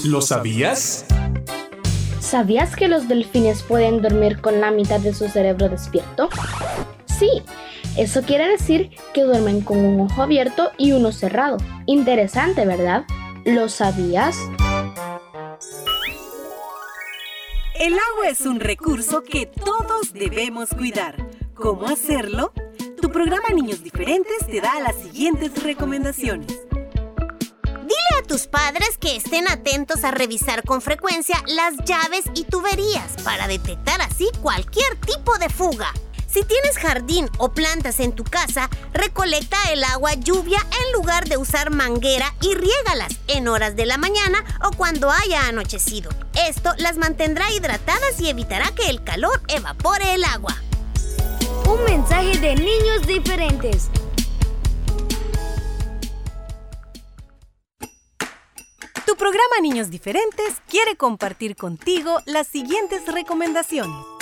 ¿Lo 0.06 0.22
sabías? 0.22 1.06
¿Sabías 2.22 2.78
que 2.78 2.88
los 2.88 3.10
delfines 3.10 3.64
pueden 3.64 4.02
dormir 4.02 4.40
con 4.40 4.62
la 4.62 4.72
mitad 4.72 5.02
de 5.02 5.14
su 5.14 5.28
cerebro 5.28 5.68
despierto? 5.68 6.30
Sí, 7.06 7.44
eso 7.98 8.22
quiere 8.22 8.48
decir 8.48 8.92
que 9.14 9.24
duermen 9.24 9.60
con 9.60 9.80
un 9.80 10.00
ojo 10.00 10.22
abierto 10.22 10.72
y 10.78 10.94
uno 10.94 11.12
cerrado. 11.12 11.58
Interesante, 11.86 12.66
¿verdad? 12.66 13.04
¿Lo 13.44 13.68
sabías? 13.68 14.38
El 17.84 17.96
agua 17.96 18.30
es 18.30 18.40
un 18.46 18.62
recurso 18.62 19.24
que 19.24 19.46
todos 19.46 20.14
debemos 20.14 20.70
cuidar. 20.70 21.18
¿Cómo 21.54 21.86
hacerlo? 21.88 22.54
Tu 23.02 23.10
programa 23.10 23.50
Niños 23.50 23.84
Diferentes 23.84 24.48
te 24.48 24.62
da 24.62 24.80
las 24.80 24.96
siguientes 24.96 25.62
recomendaciones. 25.62 26.48
Dile 27.66 28.20
a 28.22 28.26
tus 28.26 28.48
padres 28.48 28.98
que 28.98 29.18
estén 29.18 29.50
atentos 29.50 30.06
a 30.06 30.12
revisar 30.12 30.64
con 30.64 30.82
frecuencia 30.82 31.36
las 31.46 31.76
llaves 31.84 32.24
y 32.34 32.46
tuberías 32.46 33.22
para 33.22 33.50
detectar 33.50 34.02
así 34.02 34.30
cualquier 34.42 34.96
tipo 35.02 35.38
de 35.38 35.50
fuga. 35.50 35.92
Si 36.34 36.44
tienes 36.44 36.80
jardín 36.80 37.30
o 37.38 37.52
plantas 37.52 38.00
en 38.00 38.12
tu 38.12 38.24
casa, 38.24 38.68
recolecta 38.92 39.56
el 39.72 39.84
agua 39.84 40.16
lluvia 40.16 40.58
en 40.84 40.94
lugar 40.94 41.30
de 41.30 41.38
usar 41.38 41.70
manguera 41.70 42.34
y 42.42 42.56
riégalas 42.56 43.20
en 43.28 43.48
horas 43.48 43.76
de 43.76 43.86
la 43.86 44.00
mañana 44.00 44.44
o 44.66 44.76
cuando 44.76 45.12
haya 45.12 45.48
anochecido. 45.48 46.10
Esto 46.34 46.72
las 46.80 46.98
mantendrá 46.98 47.52
hidratadas 47.52 48.20
y 48.20 48.30
evitará 48.30 48.72
que 48.72 48.90
el 48.90 49.04
calor 49.04 49.44
evapore 49.48 50.16
el 50.16 50.24
agua. 50.24 50.56
Un 51.70 51.84
mensaje 51.84 52.40
de 52.40 52.56
niños 52.56 53.06
diferentes. 53.06 53.90
Tu 59.06 59.16
programa 59.16 59.60
Niños 59.62 59.92
Diferentes 59.92 60.56
quiere 60.68 60.96
compartir 60.96 61.56
contigo 61.56 62.22
las 62.26 62.48
siguientes 62.48 63.06
recomendaciones. 63.06 64.13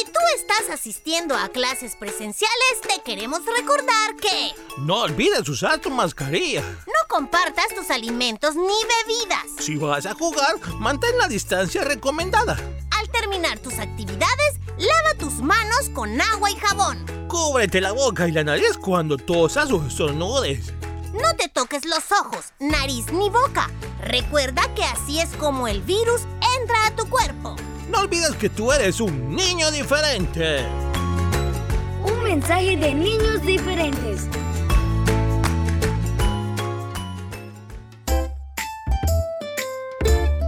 Si 0.00 0.06
tú 0.06 0.20
estás 0.34 0.70
asistiendo 0.72 1.36
a 1.36 1.50
clases 1.50 1.94
presenciales, 1.94 2.80
te 2.88 3.02
queremos 3.02 3.40
recordar 3.44 4.16
que 4.18 4.54
No 4.78 5.02
olvides 5.02 5.46
usar 5.46 5.78
tu 5.78 5.90
mascarilla. 5.90 6.62
no 6.86 7.06
compartas 7.08 7.66
tus 7.74 7.90
alimentos 7.90 8.54
ni 8.56 8.62
bebidas. 8.62 9.44
Si 9.58 9.76
vas 9.76 10.06
a 10.06 10.14
jugar, 10.14 10.56
mantén 10.78 11.18
la 11.18 11.28
distancia 11.28 11.84
recomendada. 11.84 12.56
Al 12.98 13.10
terminar 13.10 13.58
tus 13.58 13.78
actividades, 13.78 14.54
lava 14.78 15.18
tus 15.18 15.34
manos 15.42 15.90
con 15.92 16.18
agua 16.18 16.50
y 16.50 16.56
jabón. 16.56 17.04
Cúbrete 17.28 17.82
la 17.82 17.92
boca 17.92 18.26
y 18.26 18.32
la 18.32 18.44
nariz 18.44 18.78
cuando 18.78 19.18
tosas 19.18 19.70
o 19.70 19.84
estornudes. 19.86 20.72
No 21.12 21.36
te 21.36 21.50
toques 21.50 21.84
los 21.84 22.10
ojos, 22.12 22.54
nariz 22.58 23.12
ni 23.12 23.28
boca. 23.28 23.68
Recuerda 24.00 24.62
que 24.74 24.84
así 24.84 25.20
es 25.20 25.28
como 25.36 25.68
el 25.68 25.82
virus 25.82 26.22
entra 26.58 26.86
a 26.86 26.96
tu 26.96 27.06
cuerpo. 27.10 27.54
No 27.90 28.00
olvides 28.00 28.36
que 28.36 28.48
tú 28.48 28.70
eres 28.70 29.00
un 29.00 29.34
niño 29.34 29.70
diferente. 29.72 30.64
Un 32.04 32.22
mensaje 32.22 32.76
de 32.76 32.94
niños 32.94 33.42
diferentes. 33.42 34.28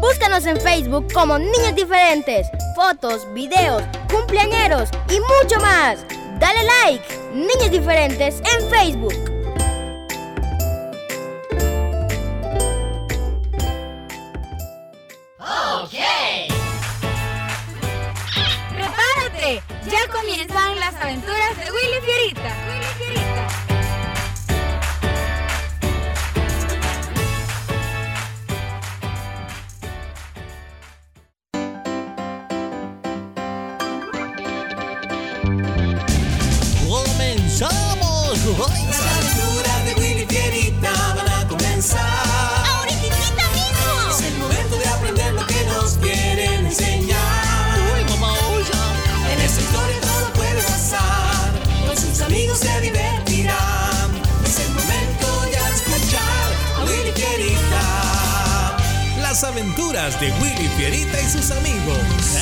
Búscanos 0.01 0.47
en 0.47 0.61
Facebook 0.61 1.13
como 1.13 1.37
Niños 1.39 1.75
Diferentes. 1.75 2.47
Fotos, 2.77 3.27
videos, 3.35 3.83
cumpleañeros 4.09 4.89
y 5.09 5.19
mucho 5.19 5.61
más. 5.61 6.07
Dale 6.39 6.61
like, 6.63 7.05
Niños 7.35 7.71
Diferentes 7.73 8.41
en 8.41 8.71
Facebook. 8.71 9.32
Aventuras 21.13 21.59
de 21.59 21.71
Willy 21.71 22.12
aventuras 60.03 60.21
de 60.21 60.33
Willy 60.41 60.69
Fierita 60.77 61.21
y 61.21 61.29
sus 61.29 61.51
amigos. 61.51 61.99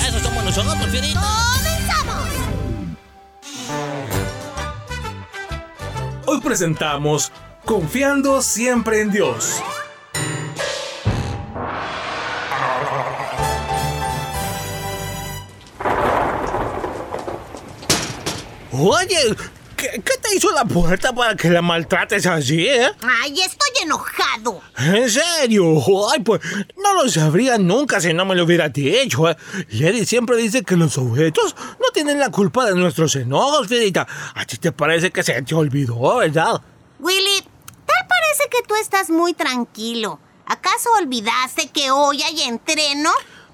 Eso 0.06 0.20
somos 0.20 0.44
nosotros, 0.44 0.86
Fierita. 0.90 1.20
¡Comenzamos! 1.54 2.28
Hoy 6.26 6.40
presentamos 6.40 7.32
Confiando 7.64 8.42
siempre 8.42 9.00
en 9.00 9.10
Dios. 9.12 9.62
Oye, 18.72 19.36
¿qué, 19.76 20.02
qué 20.02 20.19
te 20.30 20.36
hizo 20.36 20.50
la 20.52 20.64
puerta 20.64 21.12
para 21.12 21.34
que 21.34 21.50
la 21.50 21.60
maltrates 21.60 22.24
así, 22.26 22.66
eh? 22.66 22.92
¡Ay, 23.02 23.40
estoy 23.40 23.68
enojado! 23.82 24.60
¿En 24.78 25.10
serio? 25.10 25.76
Ay, 26.12 26.20
pues 26.20 26.40
no 26.76 26.94
lo 26.94 27.08
sabría 27.08 27.58
nunca 27.58 28.00
si 28.00 28.12
no 28.12 28.24
me 28.24 28.36
lo 28.36 28.44
hubiera 28.44 28.68
dicho. 28.68 29.28
¿eh? 29.28 29.36
Lady 29.70 30.06
siempre 30.06 30.36
dice 30.36 30.62
que 30.62 30.76
los 30.76 30.96
objetos 30.98 31.56
no 31.80 31.90
tienen 31.92 32.20
la 32.20 32.30
culpa 32.30 32.64
de 32.64 32.74
nuestros 32.74 33.16
enojos, 33.16 33.66
Fierita. 33.66 34.06
A 34.34 34.44
ti 34.44 34.56
te 34.56 34.70
parece 34.70 35.10
que 35.10 35.22
se 35.22 35.42
te 35.42 35.54
olvidó, 35.54 36.16
¿verdad? 36.16 36.60
Willy, 37.00 37.40
tal 37.86 38.06
parece 38.08 38.48
que 38.50 38.62
tú 38.66 38.74
estás 38.76 39.10
muy 39.10 39.34
tranquilo. 39.34 40.20
¿Acaso 40.46 40.90
olvidaste 41.00 41.68
que 41.70 41.90
hoy 41.90 42.22
hay 42.22 42.42
entreno? 42.42 43.10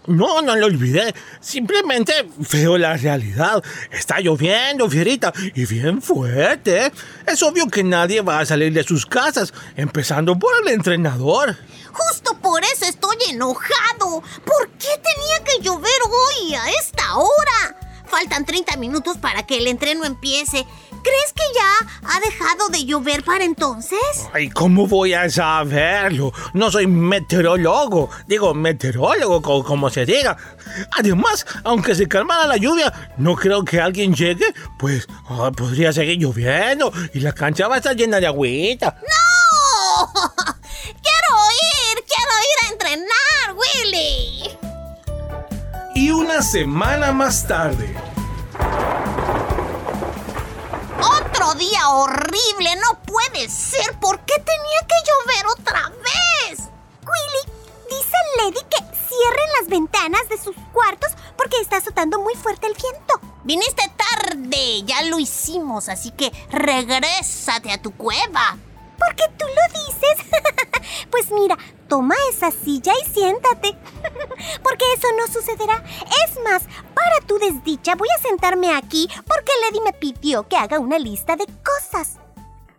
No, 0.06 0.40
no 0.42 0.54
lo 0.56 0.66
olvidé. 0.66 1.14
Simplemente 1.40 2.12
veo 2.52 2.78
la 2.78 2.96
realidad. 2.96 3.62
Está 3.90 4.20
lloviendo, 4.20 4.88
Fierita, 4.88 5.32
y 5.54 5.66
bien 5.66 6.00
fuerte. 6.00 6.92
Es 7.26 7.42
obvio 7.42 7.66
que 7.68 7.82
nadie 7.82 8.20
va 8.20 8.40
a 8.40 8.46
salir 8.46 8.72
de 8.72 8.84
sus 8.84 9.06
casas, 9.06 9.52
empezando 9.76 10.38
por 10.38 10.52
el 10.62 10.72
entrenador. 10.72 11.56
Justo 11.92 12.38
por 12.40 12.62
eso 12.62 12.84
estoy 12.84 13.16
enojado. 13.30 14.22
¿Por 14.44 14.68
qué 14.78 14.88
tenía 15.02 15.44
que 15.44 15.62
llover 15.62 16.00
hoy 16.04 16.54
a 16.54 16.70
esta 16.70 17.16
hora? 17.16 17.76
Faltan 18.06 18.44
30 18.44 18.76
minutos 18.76 19.18
para 19.18 19.46
que 19.46 19.58
el 19.58 19.66
entreno 19.66 20.04
empiece. 20.04 20.64
¿Crees 21.06 21.32
que 21.34 21.42
ya 21.54 21.88
ha 22.16 22.18
dejado 22.20 22.68
de 22.68 22.84
llover 22.84 23.22
para 23.22 23.44
entonces? 23.44 23.98
Ay, 24.32 24.50
¿cómo 24.50 24.88
voy 24.88 25.14
a 25.14 25.30
saberlo? 25.30 26.32
No 26.52 26.68
soy 26.70 26.88
meteorólogo. 26.88 28.10
Digo, 28.26 28.52
meteorólogo, 28.54 29.40
co- 29.40 29.62
como 29.62 29.88
se 29.88 30.04
diga. 30.04 30.36
Además, 30.98 31.46
aunque 31.62 31.94
se 31.94 32.08
calmara 32.08 32.46
la 32.48 32.56
lluvia, 32.56 32.92
no 33.18 33.36
creo 33.36 33.64
que 33.64 33.80
alguien 33.80 34.14
llegue, 34.14 34.46
pues 34.80 35.06
ah, 35.28 35.52
podría 35.56 35.92
seguir 35.92 36.18
lloviendo 36.18 36.92
y 37.14 37.20
la 37.20 37.32
cancha 37.32 37.68
va 37.68 37.76
a 37.76 37.78
estar 37.78 37.94
llena 37.94 38.18
de 38.18 38.26
agüita. 38.26 38.96
¡No! 39.00 40.12
¡Quiero 40.82 41.36
ir! 41.62 42.04
¡Quiero 42.04 42.34
ir 42.42 42.58
a 42.64 42.72
entrenar, 42.72 43.54
Willy! 43.54 44.58
Y 45.94 46.10
una 46.10 46.42
semana 46.42 47.12
más 47.12 47.46
tarde. 47.46 47.94
¡Otro 51.56 51.68
día 51.68 51.88
horrible! 51.88 52.76
¡No 52.82 53.00
puede 53.00 53.48
ser! 53.48 53.98
¿Por 53.98 54.20
qué 54.26 54.34
tenía 54.34 54.80
que 54.86 54.94
llover 55.06 55.46
otra 55.58 55.88
vez? 55.88 56.58
Willy, 57.00 57.56
dice 57.88 58.16
Lady 58.36 58.60
que 58.68 58.76
cierren 59.08 59.52
las 59.58 59.68
ventanas 59.68 60.28
de 60.28 60.36
sus 60.36 60.54
cuartos 60.74 61.12
porque 61.38 61.58
está 61.62 61.78
azotando 61.78 62.20
muy 62.20 62.34
fuerte 62.34 62.66
el 62.66 62.74
viento. 62.74 63.20
Viniste 63.44 63.90
tarde, 63.96 64.82
ya 64.84 65.00
lo 65.04 65.18
hicimos, 65.18 65.88
así 65.88 66.10
que 66.10 66.30
regrésate 66.50 67.72
a 67.72 67.80
tu 67.80 67.96
cueva. 67.96 68.58
¿Por 68.98 69.14
qué 69.14 69.24
tú 69.38 69.46
lo 69.46 69.80
dices? 69.84 70.26
pues 71.10 71.30
mira, 71.30 71.56
toma 71.88 72.14
esa 72.30 72.50
silla 72.50 72.92
y 73.02 73.10
siéntate. 73.10 73.76
porque 74.62 74.84
eso 74.96 75.08
no 75.16 75.26
sucederá. 75.32 75.82
Es 76.26 76.40
más, 76.42 76.64
para 76.94 77.20
tu 77.26 77.38
desdicha 77.38 77.94
voy 77.94 78.08
a 78.16 78.22
sentarme 78.22 78.74
aquí 78.74 79.08
porque 79.26 79.52
Lady 79.62 79.80
me 79.80 79.92
pidió 79.92 80.48
que 80.48 80.56
haga 80.56 80.78
una 80.78 80.98
lista 80.98 81.36
de 81.36 81.46
cosas. 81.46 82.18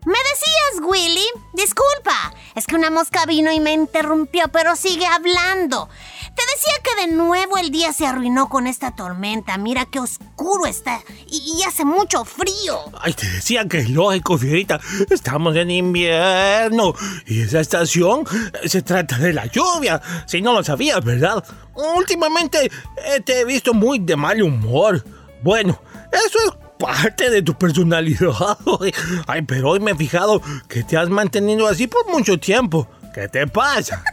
¿Me 0.05 0.17
decías, 0.31 0.87
Willy? 0.87 1.27
Disculpa, 1.51 2.33
es 2.55 2.65
que 2.65 2.75
una 2.75 2.89
mosca 2.89 3.25
vino 3.25 3.51
y 3.51 3.59
me 3.59 3.73
interrumpió, 3.73 4.47
pero 4.47 4.77
sigue 4.77 5.05
hablando. 5.05 5.89
Te 6.37 6.43
decía 6.53 6.73
que 6.83 7.07
de 7.07 7.15
nuevo 7.15 7.57
el 7.57 7.71
día 7.71 7.91
se 7.93 8.05
arruinó 8.05 8.47
con 8.47 8.67
esta 8.67 8.95
tormenta. 8.95 9.57
Mira 9.57 9.87
qué 9.87 9.97
oscuro 9.97 10.67
está 10.67 11.01
y, 11.27 11.63
hace 11.63 11.83
mucho 11.83 12.25
frío. 12.25 12.77
Ay, 13.01 13.13
te 13.13 13.27
decía 13.27 13.67
que 13.67 13.79
es 13.79 13.89
lógico, 13.89 14.37
Fierita. 14.37 14.79
Estamos 15.09 15.55
en 15.55 15.71
invierno 15.71 16.93
y 17.25 17.41
esa 17.41 17.59
estación 17.59 18.23
eh, 18.61 18.69
se 18.69 18.83
trata 18.83 19.17
de 19.17 19.33
la 19.33 19.47
lluvia. 19.47 19.99
Si 20.27 20.39
no 20.39 20.53
lo 20.53 20.63
sabías, 20.63 21.03
¿verdad? 21.03 21.43
Últimamente 21.73 22.65
eh, 22.65 23.19
te 23.25 23.39
he 23.39 23.45
visto 23.45 23.73
muy 23.73 23.97
de 23.97 24.15
mal 24.15 24.39
humor. 24.43 25.03
Bueno, 25.41 25.81
eso 26.11 26.37
es 26.45 26.51
parte 26.77 27.31
de 27.31 27.41
tu 27.41 27.55
personalidad. 27.55 28.59
Ay, 29.25 29.41
pero 29.41 29.71
hoy 29.71 29.79
me 29.79 29.89
he 29.89 29.95
fijado 29.95 30.39
que 30.67 30.83
te 30.83 30.97
has 30.97 31.09
mantenido 31.09 31.67
así 31.67 31.87
por 31.87 32.07
mucho 32.11 32.39
tiempo. 32.39 32.87
¿Qué 33.11 33.27
te 33.27 33.47
pasa? 33.47 34.03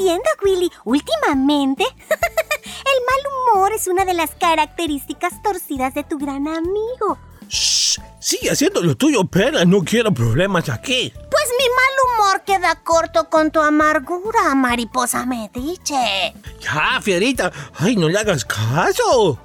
¿Qué 0.00 0.06
estás 0.06 0.22
diciendo, 0.22 0.30
Willy? 0.42 0.72
Últimamente, 0.84 1.84
el 2.08 2.98
mal 3.06 3.54
humor 3.54 3.72
es 3.72 3.86
una 3.86 4.04
de 4.04 4.14
las 4.14 4.30
características 4.34 5.42
torcidas 5.42 5.94
de 5.94 6.04
tu 6.04 6.16
gran 6.18 6.48
amigo. 6.48 7.18
Shh, 7.48 8.00
sigue 8.18 8.50
haciendo 8.50 8.80
lo 8.82 8.96
tuyo, 8.96 9.24
Pera. 9.24 9.64
No 9.64 9.82
quiero 9.84 10.12
problemas 10.12 10.68
aquí. 10.68 11.12
Pues 11.12 11.44
mi 11.58 11.66
mal 11.68 12.30
humor 12.30 12.42
queda 12.44 12.76
corto 12.76 13.28
con 13.28 13.50
tu 13.50 13.60
amargura, 13.60 14.54
mariposa 14.54 15.26
mediche. 15.26 16.34
Ya, 16.60 17.00
Fierita. 17.02 17.52
Ay, 17.78 17.96
no 17.96 18.08
le 18.08 18.18
hagas 18.18 18.44
caso. 18.44 19.38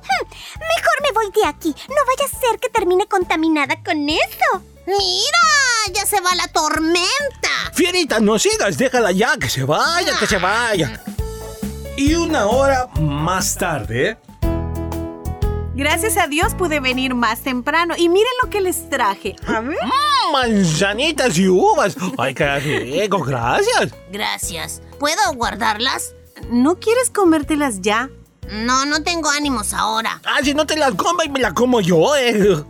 Mejor 0.53 1.01
me 1.01 1.11
voy 1.13 1.31
de 1.31 1.45
aquí. 1.47 1.75
No 1.89 1.95
vaya 2.07 2.31
a 2.31 2.39
ser 2.39 2.59
que 2.59 2.69
termine 2.69 3.07
contaminada 3.07 3.83
con 3.83 4.07
eso. 4.07 4.61
Mira, 4.87 5.93
ya 5.93 6.05
se 6.05 6.21
va 6.21 6.33
la 6.35 6.47
tormenta. 6.47 7.44
Fierita, 7.75 8.21
no 8.21 8.39
sigas, 8.39 8.77
déjala 8.77 9.11
ya, 9.11 9.35
que 9.37 9.49
se 9.49 9.65
vaya, 9.65 10.17
que 10.17 10.25
se 10.25 10.37
vaya. 10.37 11.03
Y 11.97 12.15
una 12.15 12.45
hora 12.45 12.87
más 13.01 13.55
tarde. 13.57 14.17
Gracias 15.75 16.15
a 16.15 16.27
Dios 16.27 16.55
pude 16.55 16.79
venir 16.79 17.15
más 17.15 17.41
temprano 17.41 17.95
y 17.97 18.07
miren 18.07 18.31
lo 18.41 18.49
que 18.49 18.61
les 18.61 18.89
traje. 18.89 19.35
A 19.45 19.59
ver. 19.59 19.77
Mm, 19.83 20.31
manzanitas 20.31 21.37
y 21.37 21.49
uvas. 21.49 21.97
Ay, 22.17 22.33
qué 22.33 22.59
rico, 22.59 23.19
gracias. 23.19 23.93
Gracias. 24.09 24.81
¿Puedo 24.97 25.33
guardarlas? 25.33 26.15
¿No 26.49 26.79
quieres 26.79 27.09
comértelas 27.09 27.81
ya? 27.81 28.09
No, 28.51 28.85
no 28.85 29.03
tengo 29.03 29.29
ánimos 29.29 29.73
ahora. 29.73 30.21
Ah, 30.25 30.39
si 30.41 30.53
no 30.53 30.65
te 30.65 30.77
las 30.77 30.95
comas 30.95 31.25
y 31.25 31.29
me 31.29 31.41
la 31.41 31.53
como 31.53 31.81
yo, 31.81 32.15
eh. 32.15 32.63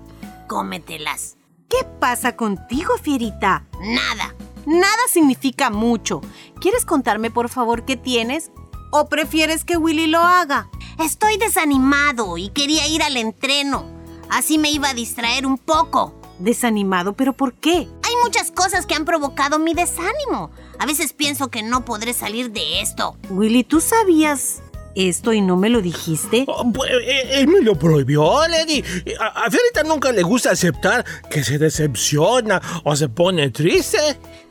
Cómetelas. 0.47 1.37
¿Qué 1.69 1.85
pasa 1.99 2.35
contigo, 2.35 2.97
Fierita? 3.03 3.65
Nada. 3.81 4.33
Nada 4.65 5.01
significa 5.11 5.69
mucho. 5.69 6.21
¿Quieres 6.59 6.85
contarme, 6.85 7.31
por 7.31 7.49
favor, 7.49 7.85
qué 7.85 7.97
tienes? 7.97 8.51
¿O 8.91 9.07
prefieres 9.07 9.63
que 9.63 9.77
Willy 9.77 10.07
lo 10.07 10.19
haga? 10.19 10.69
Estoy 10.99 11.37
desanimado 11.37 12.37
y 12.37 12.49
quería 12.49 12.87
ir 12.87 13.03
al 13.03 13.17
entreno. 13.17 13.85
Así 14.29 14.57
me 14.57 14.71
iba 14.71 14.89
a 14.89 14.93
distraer 14.93 15.45
un 15.45 15.57
poco. 15.57 16.13
Desanimado, 16.39 17.13
pero 17.13 17.33
¿por 17.33 17.53
qué? 17.53 17.87
Hay 18.03 18.15
muchas 18.23 18.51
cosas 18.51 18.85
que 18.85 18.95
han 18.95 19.05
provocado 19.05 19.59
mi 19.59 19.73
desánimo. 19.73 20.51
A 20.79 20.85
veces 20.85 21.13
pienso 21.13 21.49
que 21.49 21.63
no 21.63 21.85
podré 21.85 22.13
salir 22.13 22.51
de 22.51 22.81
esto. 22.81 23.17
Willy, 23.29 23.63
¿tú 23.63 23.79
sabías 23.81 24.61
esto 24.95 25.33
y 25.33 25.41
no 25.41 25.57
me 25.57 25.69
lo 25.69 25.81
dijiste? 25.81 26.45
Oh, 26.47 26.71
pues, 26.73 26.89
eh, 26.91 27.39
él 27.39 27.47
me 27.47 27.61
lo 27.61 27.77
prohibió, 27.77 28.47
Lady. 28.47 28.83
A, 29.19 29.45
a 29.45 29.51
Fiorita 29.51 29.83
nunca 29.83 30.11
le 30.11 30.23
gusta 30.23 30.51
aceptar 30.51 31.05
que 31.29 31.43
se 31.43 31.57
decepciona 31.57 32.61
o 32.83 32.95
se 32.95 33.09
pone 33.09 33.49
triste. 33.51 33.97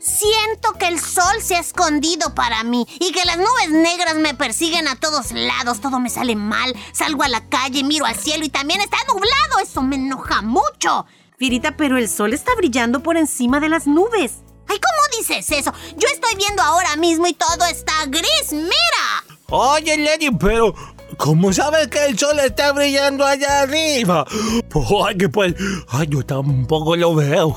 Siento 0.05 0.73
que 0.73 0.87
el 0.87 0.99
sol 0.99 1.41
se 1.41 1.55
ha 1.55 1.59
escondido 1.59 2.35
para 2.35 2.63
mí 2.63 2.85
y 2.99 3.11
que 3.11 3.25
las 3.25 3.37
nubes 3.37 3.71
negras 3.71 4.15
me 4.17 4.35
persiguen 4.35 4.87
a 4.87 4.99
todos 4.99 5.31
lados. 5.31 5.81
Todo 5.81 5.99
me 5.99 6.11
sale 6.11 6.35
mal. 6.35 6.75
Salgo 6.93 7.23
a 7.23 7.27
la 7.27 7.49
calle, 7.49 7.83
miro 7.83 8.05
al 8.05 8.15
cielo 8.15 8.45
y 8.45 8.49
también 8.49 8.81
está 8.81 8.97
nublado. 9.07 9.59
Eso 9.63 9.81
me 9.81 9.95
enoja 9.95 10.43
mucho. 10.43 11.07
Firita, 11.39 11.75
pero 11.75 11.97
el 11.97 12.07
sol 12.07 12.35
está 12.35 12.53
brillando 12.53 13.01
por 13.01 13.17
encima 13.17 13.59
de 13.59 13.69
las 13.69 13.87
nubes. 13.87 14.43
Ay, 14.67 14.79
¿cómo 14.79 15.17
dices 15.17 15.49
eso? 15.49 15.73
Yo 15.97 16.07
estoy 16.13 16.35
viendo 16.35 16.61
ahora 16.61 16.95
mismo 16.97 17.25
y 17.25 17.33
todo 17.33 17.65
está 17.65 18.05
gris. 18.05 18.51
¡Mira! 18.51 19.25
Oye, 19.49 19.97
Lady, 19.97 20.29
pero 20.29 20.75
¿cómo 21.17 21.53
sabes 21.53 21.87
que 21.87 22.05
el 22.05 22.17
sol 22.17 22.39
está 22.39 22.71
brillando 22.71 23.25
allá 23.25 23.61
arriba? 23.61 24.25
Ay, 25.05 25.17
que 25.17 25.29
pues, 25.29 25.55
ay, 25.89 26.07
yo 26.09 26.23
tampoco 26.23 26.95
lo 26.95 27.15
veo. 27.15 27.55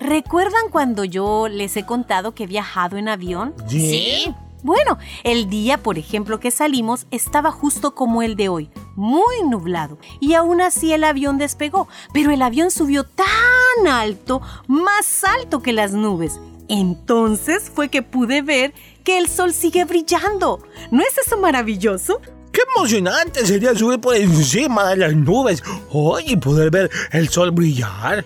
¿Recuerdan 0.00 0.68
cuando 0.70 1.04
yo 1.04 1.48
les 1.48 1.76
he 1.76 1.84
contado 1.84 2.34
que 2.34 2.44
he 2.44 2.46
viajado 2.46 2.96
en 2.96 3.08
avión? 3.08 3.54
Sí. 3.68 4.34
Bueno, 4.62 4.98
el 5.24 5.50
día, 5.50 5.78
por 5.78 5.98
ejemplo, 5.98 6.38
que 6.38 6.52
salimos 6.52 7.06
estaba 7.10 7.50
justo 7.50 7.96
como 7.96 8.22
el 8.22 8.36
de 8.36 8.48
hoy, 8.48 8.70
muy 8.94 9.42
nublado, 9.48 9.98
y 10.20 10.34
aún 10.34 10.60
así 10.60 10.92
el 10.92 11.02
avión 11.02 11.36
despegó, 11.36 11.88
pero 12.12 12.30
el 12.30 12.42
avión 12.42 12.70
subió 12.70 13.02
tan 13.02 13.88
alto, 13.90 14.40
más 14.68 15.24
alto 15.24 15.62
que 15.62 15.72
las 15.72 15.92
nubes. 15.92 16.38
Entonces 16.68 17.72
fue 17.74 17.88
que 17.88 18.02
pude 18.02 18.40
ver 18.40 18.72
que 19.02 19.18
el 19.18 19.28
sol 19.28 19.52
sigue 19.52 19.84
brillando. 19.84 20.60
¿No 20.92 21.02
es 21.02 21.18
eso 21.18 21.36
maravilloso? 21.38 22.20
Qué 22.52 22.60
emocionante 22.76 23.46
sería 23.46 23.74
subir 23.74 23.98
por 23.98 24.14
encima 24.14 24.90
de 24.90 24.96
las 24.96 25.14
nubes 25.14 25.62
hoy 25.90 26.24
y 26.26 26.36
poder 26.36 26.70
ver 26.70 26.90
el 27.10 27.28
sol 27.28 27.50
brillar. 27.50 28.24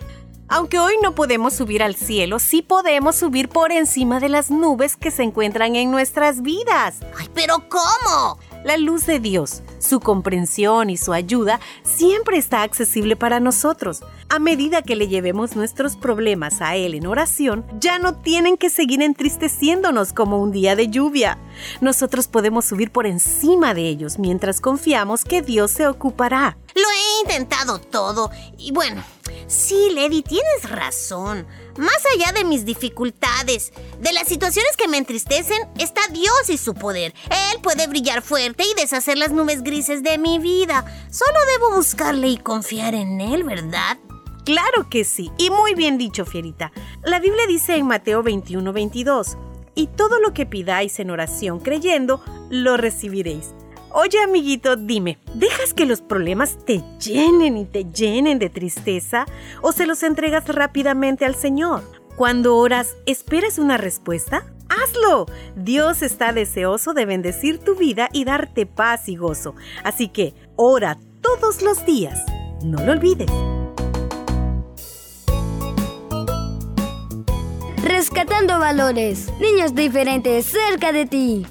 Aunque 0.48 0.78
hoy 0.78 0.94
no 1.02 1.14
podemos 1.14 1.54
subir 1.54 1.82
al 1.82 1.94
cielo, 1.96 2.38
sí 2.38 2.62
podemos 2.62 3.16
subir 3.16 3.48
por 3.48 3.72
encima 3.72 4.20
de 4.20 4.28
las 4.28 4.50
nubes 4.50 4.96
que 4.96 5.10
se 5.10 5.24
encuentran 5.24 5.74
en 5.74 5.90
nuestras 5.90 6.42
vidas. 6.42 6.96
Ay, 7.18 7.28
pero 7.34 7.68
¿cómo? 7.68 8.38
La 8.66 8.76
luz 8.76 9.07
de 9.07 9.20
Dios, 9.20 9.62
su 9.79 10.00
comprensión 10.00 10.90
y 10.90 10.96
su 10.96 11.12
ayuda 11.12 11.61
siempre 11.85 12.37
está 12.37 12.62
accesible 12.62 13.14
para 13.14 13.38
nosotros. 13.38 14.02
A 14.29 14.40
medida 14.40 14.83
que 14.83 14.96
le 14.96 15.07
llevemos 15.07 15.55
nuestros 15.55 15.94
problemas 15.94 16.61
a 16.61 16.74
Él 16.74 16.94
en 16.94 17.07
oración, 17.07 17.64
ya 17.79 18.00
no 18.00 18.16
tienen 18.16 18.57
que 18.57 18.68
seguir 18.68 19.02
entristeciéndonos 19.02 20.12
como 20.12 20.42
un 20.42 20.50
día 20.50 20.74
de 20.74 20.88
lluvia. 20.88 21.38
Nosotros 21.81 22.26
podemos 22.26 22.64
subir 22.64 22.90
por 22.90 23.07
encima 23.07 23.72
de 23.72 23.83
ellos 23.83 24.18
mientras 24.18 24.61
confiamos 24.61 25.22
que 25.22 25.42
Dios 25.42 25.70
se 25.70 25.87
ocupará. 25.87 26.57
Lo 26.76 26.82
he 26.82 27.20
intentado 27.22 27.78
todo 27.78 28.30
y 28.58 28.70
bueno, 28.70 29.02
sí, 29.46 29.88
Lady, 29.94 30.22
tienes 30.22 30.68
razón. 30.68 31.46
Más 31.78 32.02
allá 32.14 32.32
de 32.32 32.44
mis 32.44 32.66
dificultades, 32.66 33.72
de 33.98 34.12
las 34.12 34.28
situaciones 34.28 34.76
que 34.76 34.86
me 34.86 34.98
entristecen, 34.98 35.56
está 35.78 36.02
Dios 36.10 36.50
y 36.50 36.58
su 36.58 36.74
poder. 36.74 37.14
Él 37.30 37.62
puede 37.62 37.86
brillar 37.86 38.20
fuerte 38.20 38.64
y 38.64 38.78
deshacer 38.78 39.16
las 39.16 39.32
nubes 39.32 39.62
grises 39.62 40.02
de 40.02 40.18
mi 40.18 40.38
vida. 40.38 40.84
Solo 41.10 41.38
debo 41.54 41.76
buscarle 41.76 42.28
y 42.28 42.36
confiar 42.36 42.94
en 42.94 43.22
Él, 43.22 43.44
¿verdad? 43.44 43.96
Claro 44.44 44.90
que 44.90 45.04
sí, 45.04 45.32
y 45.38 45.48
muy 45.48 45.74
bien 45.74 45.96
dicho, 45.96 46.26
Fierita. 46.26 46.72
La 47.02 47.20
Biblia 47.20 47.46
dice 47.48 47.76
en 47.76 47.86
Mateo 47.86 48.22
21, 48.22 48.70
22, 48.72 49.38
y 49.74 49.86
todo 49.86 50.20
lo 50.20 50.34
que 50.34 50.44
pidáis 50.44 51.00
en 51.00 51.10
oración 51.10 51.58
creyendo, 51.58 52.22
lo 52.50 52.76
recibiréis. 52.76 53.55
Oye, 53.98 54.22
amiguito, 54.22 54.76
dime, 54.76 55.18
¿dejas 55.32 55.72
que 55.72 55.87
los 55.87 56.02
problemas 56.02 56.59
te 56.66 56.82
llenen 57.02 57.56
y 57.56 57.64
te 57.64 57.87
llenen 57.87 58.38
de 58.38 58.50
tristeza 58.50 59.24
o 59.62 59.72
se 59.72 59.87
los 59.87 60.02
entregas 60.02 60.46
rápidamente 60.48 61.24
al 61.24 61.35
Señor? 61.35 61.82
Cuando 62.14 62.59
oras, 62.59 62.94
¿esperas 63.06 63.59
una 63.59 63.78
respuesta? 63.78 64.44
¡Hazlo! 64.68 65.24
Dios 65.56 66.02
está 66.02 66.35
deseoso 66.35 66.92
de 66.92 67.06
bendecir 67.06 67.56
tu 67.56 67.74
vida 67.74 68.11
y 68.12 68.26
darte 68.26 68.66
paz 68.66 69.09
y 69.09 69.16
gozo. 69.16 69.54
Así 69.82 70.09
que 70.09 70.35
ora 70.56 70.98
todos 71.22 71.62
los 71.62 71.87
días. 71.87 72.20
No 72.62 72.85
lo 72.85 72.92
olvides. 72.92 73.30
Rescatando 77.82 78.59
valores. 78.59 79.32
Niños 79.40 79.74
diferentes 79.74 80.44
cerca 80.44 80.92
de 80.92 81.06
ti. 81.06 81.46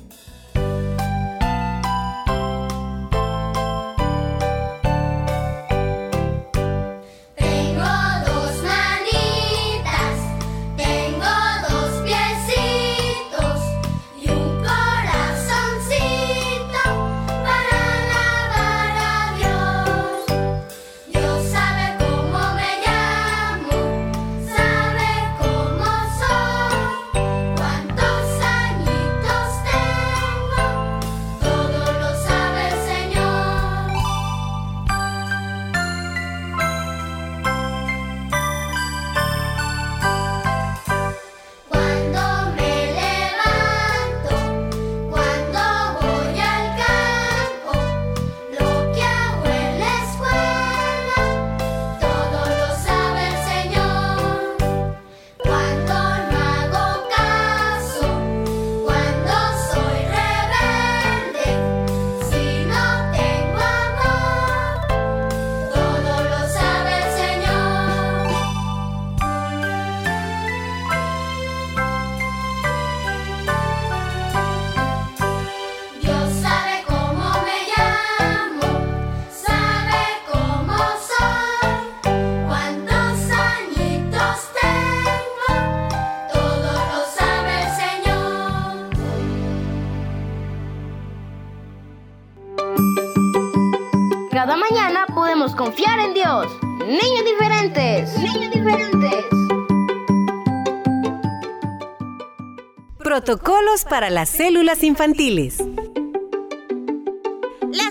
Para 103.90 104.10
las 104.10 104.30
células 104.30 104.84
infantiles. 104.84 105.58
La 105.58 105.66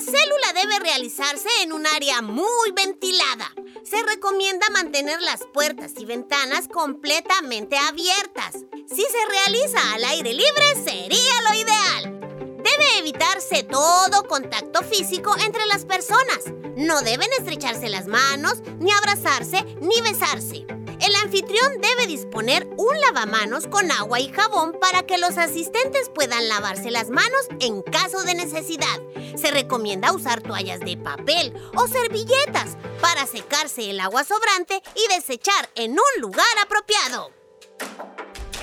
célula 0.00 0.52
debe 0.54 0.78
realizarse 0.80 1.48
en 1.62 1.72
un 1.72 1.84
área 1.86 2.22
muy 2.22 2.70
ventilada. 2.74 3.52
Se 3.82 4.02
recomienda 4.02 4.66
mantener 4.72 5.20
las 5.20 5.44
puertas 5.52 5.92
y 5.98 6.06
ventanas 6.06 6.68
completamente 6.68 7.76
abiertas. 7.76 8.54
Si 8.88 9.02
se 9.02 9.26
realiza 9.28 9.92
al 9.92 10.04
aire 10.04 10.32
libre, 10.32 10.74
sería 10.84 11.42
lo 11.48 11.54
ideal. 11.54 12.20
Debe 12.62 12.98
evitarse 12.98 13.64
todo 13.64 14.26
contacto 14.26 14.82
físico 14.84 15.36
entre 15.44 15.66
las 15.66 15.84
personas. 15.84 16.44
No 16.76 17.02
deben 17.02 17.28
estrecharse 17.38 17.88
las 17.90 18.06
manos, 18.06 18.62
ni 18.78 18.90
abrazarse, 18.90 19.64
ni 19.80 20.00
besarse. 20.00 20.66
El 21.04 21.14
anfitrión 21.16 21.82
debe 21.82 22.06
disponer 22.06 22.66
un 22.78 22.98
lavamanos 22.98 23.66
con 23.66 23.90
agua 23.90 24.20
y 24.20 24.32
jabón 24.32 24.72
para 24.80 25.02
que 25.02 25.18
los 25.18 25.36
asistentes 25.36 26.08
puedan 26.08 26.48
lavarse 26.48 26.90
las 26.90 27.10
manos 27.10 27.46
en 27.60 27.82
caso 27.82 28.22
de 28.22 28.34
necesidad. 28.34 29.02
Se 29.36 29.50
recomienda 29.50 30.14
usar 30.14 30.40
toallas 30.40 30.80
de 30.80 30.96
papel 30.96 31.52
o 31.76 31.86
servilletas 31.88 32.78
para 33.02 33.26
secarse 33.26 33.90
el 33.90 34.00
agua 34.00 34.24
sobrante 34.24 34.82
y 34.94 35.14
desechar 35.14 35.68
en 35.74 35.90
un 35.90 36.22
lugar 36.22 36.46
apropiado. 36.62 37.30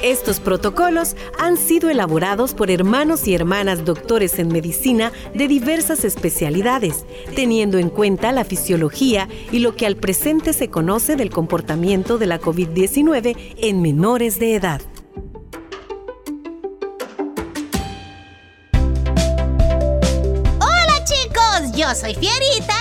Estos 0.01 0.39
protocolos 0.39 1.15
han 1.37 1.57
sido 1.57 1.89
elaborados 1.89 2.53
por 2.53 2.71
hermanos 2.71 3.27
y 3.27 3.35
hermanas 3.35 3.85
doctores 3.85 4.39
en 4.39 4.47
medicina 4.47 5.11
de 5.33 5.47
diversas 5.47 6.05
especialidades, 6.05 7.05
teniendo 7.35 7.77
en 7.77 7.89
cuenta 7.89 8.31
la 8.31 8.43
fisiología 8.43 9.27
y 9.51 9.59
lo 9.59 9.75
que 9.75 9.85
al 9.85 9.97
presente 9.97 10.53
se 10.53 10.69
conoce 10.69 11.15
del 11.15 11.29
comportamiento 11.29 12.17
de 12.17 12.25
la 12.25 12.39
COVID-19 12.39 13.35
en 13.57 13.81
menores 13.81 14.39
de 14.39 14.55
edad. 14.55 14.81
Hola 20.59 21.03
chicos, 21.05 21.77
yo 21.77 21.93
soy 21.93 22.15
Fierita 22.15 22.80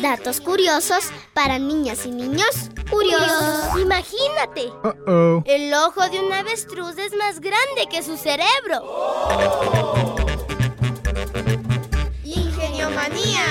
Datos 0.00 0.40
curiosos 0.40 1.10
para 1.34 1.58
niñas 1.58 2.06
y 2.06 2.10
niños 2.10 2.70
curiosos. 2.88 3.80
Imagínate. 3.80 4.70
El 5.44 5.74
ojo 5.74 6.08
de 6.08 6.20
un 6.20 6.32
avestruz 6.32 6.96
es 6.98 7.12
más 7.14 7.40
grande 7.40 7.88
que 7.90 8.04
su 8.04 8.16
cerebro. 8.16 8.84
Ingeniomanía. 12.24 13.42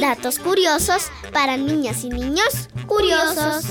Datos 0.00 0.40
curiosos 0.40 1.04
para 1.32 1.56
niñas 1.56 2.02
y 2.02 2.08
niños 2.08 2.68
curiosos. 2.86 3.64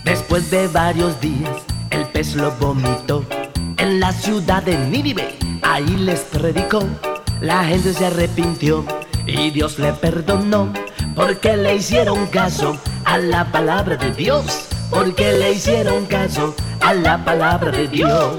Después 0.05 0.49
de 0.53 0.69
varios 0.69 1.21
días, 1.21 1.51
el 1.91 2.05
pez 2.07 2.37
lo 2.37 2.53
vomitó 2.53 3.25
en 3.77 3.99
la 3.99 4.13
ciudad 4.13 4.63
de 4.63 4.79
Nínive. 4.79 5.37
Ahí 5.63 5.97
les 5.97 6.21
predicó, 6.21 6.85
la 7.41 7.65
gente 7.65 7.93
se 7.93 8.07
arrepintió 8.07 8.85
y 9.27 9.51
Dios 9.51 9.81
le 9.81 9.93
perdonó 9.93 10.73
porque 11.21 11.55
le 11.55 11.77
hicieron 11.77 12.27
caso 12.29 12.79
a 13.05 13.19
la 13.19 13.53
palabra 13.53 13.97
de 13.97 14.11
Dios. 14.13 14.67
Porque 14.91 15.33
le 15.33 15.53
hicieron 15.53 16.07
caso 16.07 16.55
a 16.81 16.95
la 16.95 17.23
palabra 17.23 17.71
de 17.71 17.87
Dios. 17.89 18.39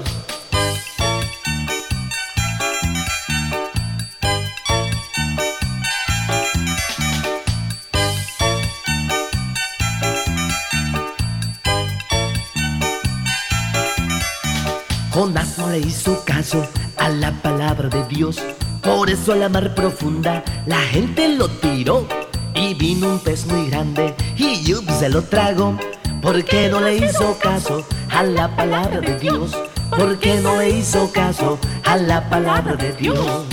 Jonás 15.12 15.56
no 15.56 15.70
le 15.70 15.78
hizo 15.78 16.24
caso 16.24 16.66
a 16.96 17.08
la 17.10 17.30
palabra 17.30 17.88
de 17.88 18.04
Dios. 18.08 18.42
Por 18.82 19.08
eso 19.08 19.34
a 19.34 19.36
la 19.36 19.48
mar 19.48 19.72
profunda 19.76 20.42
la 20.66 20.80
gente 20.80 21.28
lo 21.28 21.48
tiró. 21.48 22.21
Vino 22.78 23.06
un 23.06 23.18
pez 23.18 23.46
muy 23.46 23.68
grande 23.68 24.14
y 24.36 24.62
yup, 24.62 24.88
se 24.98 25.08
lo 25.08 25.22
tragó. 25.22 25.78
¿Por 26.22 26.42
qué 26.44 26.68
no 26.68 26.80
le 26.80 26.96
hizo 26.96 27.38
caso 27.38 27.86
a 28.10 28.22
la 28.22 28.54
palabra 28.56 29.00
de 29.00 29.18
Dios? 29.18 29.52
¿Por 29.90 30.18
qué 30.18 30.40
no 30.40 30.56
le 30.56 30.70
hizo 30.70 31.12
caso 31.12 31.58
a 31.84 31.96
la 31.96 32.28
palabra 32.30 32.74
de 32.74 32.92
Dios? 32.94 33.44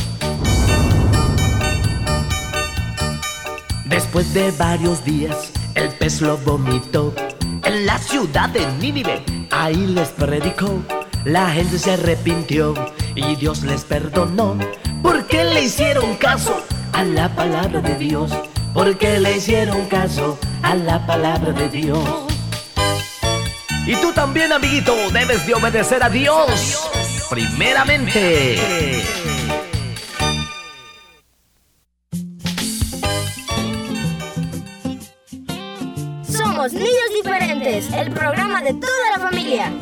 Después 3.86 4.34
de 4.34 4.52
varios 4.52 5.04
días, 5.04 5.52
el 5.76 5.90
pez 5.90 6.22
lo 6.22 6.38
vomitó 6.38 7.14
en 7.64 7.86
la 7.86 7.98
ciudad 7.98 8.50
de 8.50 8.66
Nínive. 8.80 9.24
Ahí 9.52 9.86
les 9.88 10.10
predicó, 10.10 10.82
la 11.26 11.50
gente 11.50 11.78
se 11.78 11.92
arrepintió 11.92 12.74
y 13.16 13.36
Dios 13.36 13.64
les 13.64 13.84
perdonó. 13.84 14.58
Porque 15.04 15.44
le 15.44 15.66
hicieron 15.66 16.16
caso 16.16 16.64
a 16.94 17.04
la 17.04 17.30
palabra 17.36 17.82
de 17.82 17.96
Dios. 17.96 18.32
Porque 18.74 19.20
le 19.20 19.38
hicieron 19.38 19.86
caso 19.88 20.38
a 20.62 20.76
la 20.76 21.06
palabra 21.06 21.52
de 21.52 21.70
Dios. 21.70 22.30
Y 23.86 23.96
tú 23.96 24.14
también, 24.14 24.52
amiguito, 24.52 24.94
debes 25.12 25.46
de 25.48 25.56
obedecer 25.56 26.04
a 26.04 26.10
Dios. 26.10 26.90
Primeramente. 27.30 29.04
Somos 36.24 36.74
Niños 36.74 37.10
Diferentes, 37.16 37.92
el 37.94 38.12
programa 38.12 38.62
de 38.62 38.74
toda 38.76 39.18
la 39.18 39.20
familia. 39.20 39.74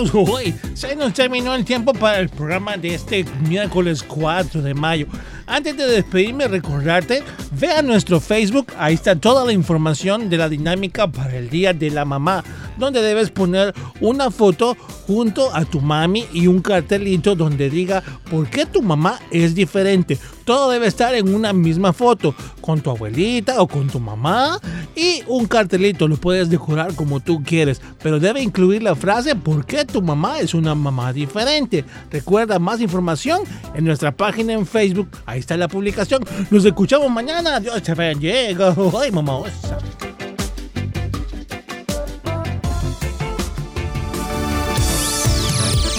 Bien, 0.00 0.08
amiguitos, 0.08 0.14
hoy 0.14 0.54
se 0.80 0.96
nos 0.96 1.12
terminó 1.12 1.54
el 1.54 1.66
tiempo 1.66 1.92
para 1.92 2.20
el 2.20 2.30
programa 2.30 2.78
de 2.78 2.94
este 2.94 3.26
miércoles 3.46 4.02
4 4.02 4.62
de 4.62 4.72
mayo. 4.72 5.06
Antes 5.46 5.76
de 5.76 5.86
despedirme, 5.86 6.48
recordarte, 6.48 7.22
ve 7.52 7.70
a 7.70 7.82
nuestro 7.82 8.18
Facebook, 8.18 8.68
ahí 8.78 8.94
está 8.94 9.14
toda 9.14 9.44
la 9.44 9.52
información 9.52 10.30
de 10.30 10.38
la 10.38 10.48
dinámica 10.48 11.06
para 11.06 11.36
el 11.36 11.50
Día 11.50 11.74
de 11.74 11.90
la 11.90 12.06
Mamá, 12.06 12.42
donde 12.78 13.02
debes 13.02 13.30
poner 13.30 13.74
una 14.00 14.30
foto 14.30 14.74
junto 15.06 15.54
a 15.54 15.66
tu 15.66 15.80
mami 15.82 16.24
y 16.32 16.46
un 16.46 16.62
cartelito 16.62 17.34
donde 17.34 17.68
diga 17.68 18.02
por 18.30 18.48
qué 18.48 18.64
tu 18.64 18.80
mamá 18.80 19.18
es 19.30 19.54
diferente. 19.54 20.18
Todo 20.44 20.70
debe 20.70 20.86
estar 20.86 21.14
en 21.14 21.34
una 21.34 21.52
misma 21.52 21.92
foto, 21.92 22.34
con 22.60 22.80
tu 22.80 22.90
abuelita 22.90 23.60
o 23.60 23.66
con 23.66 23.88
tu 23.88 23.98
mamá 23.98 24.60
y 24.94 25.22
un 25.26 25.46
cartelito, 25.46 26.06
lo 26.06 26.16
puedes 26.16 26.48
decorar 26.50 26.94
como 26.94 27.20
tú 27.20 27.42
quieres, 27.42 27.80
pero 28.02 28.20
debe 28.20 28.42
incluir 28.42 28.82
la 28.82 28.94
frase 28.94 29.34
por 29.34 29.66
qué 29.66 29.84
tu 29.84 30.02
mamá 30.02 30.38
es 30.38 30.54
una 30.54 30.69
mamá 30.74 31.12
diferente. 31.12 31.84
Recuerda 32.10 32.58
más 32.58 32.80
información 32.80 33.42
en 33.74 33.84
nuestra 33.84 34.12
página 34.12 34.52
en 34.52 34.66
Facebook, 34.66 35.08
ahí 35.26 35.40
está 35.40 35.56
la 35.56 35.68
publicación. 35.68 36.24
Nos 36.50 36.64
escuchamos 36.64 37.10
mañana, 37.10 37.60
Dios 37.60 37.82
te 37.82 37.94
bendiga. 37.94 38.74
Ay, 39.00 39.10
mamá. 39.10 39.40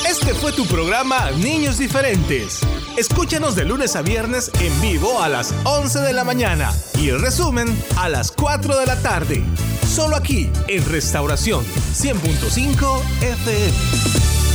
Este 0.10 0.34
fue 0.36 0.52
tu 0.52 0.66
programa 0.66 1.32
Niños 1.32 1.78
Diferentes. 1.78 2.60
Escúchanos 2.98 3.56
de 3.56 3.66
lunes 3.66 3.96
a 3.96 4.02
viernes 4.02 4.52
en 4.60 4.82
vivo 4.82 5.22
a 5.22 5.30
las 5.30 5.54
11 5.64 6.00
de 6.00 6.14
la 6.14 6.24
mañana 6.24 6.72
y 7.00 7.10
el 7.10 7.20
resumen 7.20 7.68
a 7.98 8.08
las 8.08 8.32
4 8.32 8.78
de 8.78 8.86
la 8.86 9.02
tarde. 9.02 9.44
Solo 9.88 10.16
aquí 10.16 10.50
en 10.68 10.86
Restauración 10.86 11.66
100.5 11.66 13.02
FM. 13.22 14.51